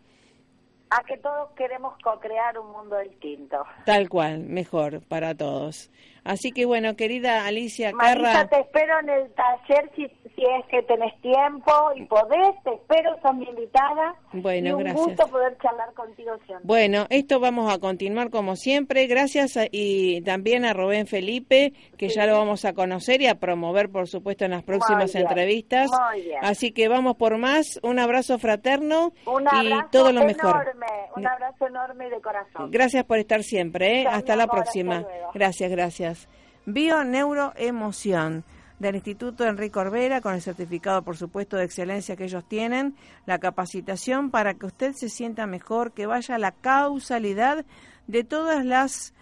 [0.91, 5.91] a que todos queremos co-crear un mundo distinto Tal cual, mejor para todos.
[6.25, 10.09] Así que bueno, querida Alicia Marisa, Carra, te espero en el taller si,
[10.41, 14.15] si es que tenés tiempo y podés, te espero, sos mi invitada.
[14.33, 15.05] Bueno, y un gracias.
[15.07, 16.65] gusto poder charlar contigo siempre.
[16.67, 19.07] Bueno, esto vamos a continuar como siempre.
[19.07, 23.35] Gracias a- y también a Rubén Felipe, que ya lo vamos a conocer y a
[23.35, 25.91] promover, por supuesto, en las próximas entrevistas.
[26.13, 26.39] muy bien.
[26.43, 27.79] Así que vamos por más.
[27.83, 30.73] Un abrazo fraterno Un y todo lo enorme, mejor.
[31.17, 32.71] un abrazo enorme de corazón.
[32.71, 34.03] Gracias por estar siempre.
[34.03, 34.07] ¿eh?
[34.09, 35.05] Hasta la amor, próxima.
[35.35, 36.29] Gracias, gracias.
[36.67, 38.45] Bio-Neuroemoción
[38.81, 43.39] del Instituto Enrique Orbera, con el certificado, por supuesto, de excelencia que ellos tienen, la
[43.39, 47.65] capacitación para que usted se sienta mejor, que vaya la causalidad
[48.09, 49.15] de todas las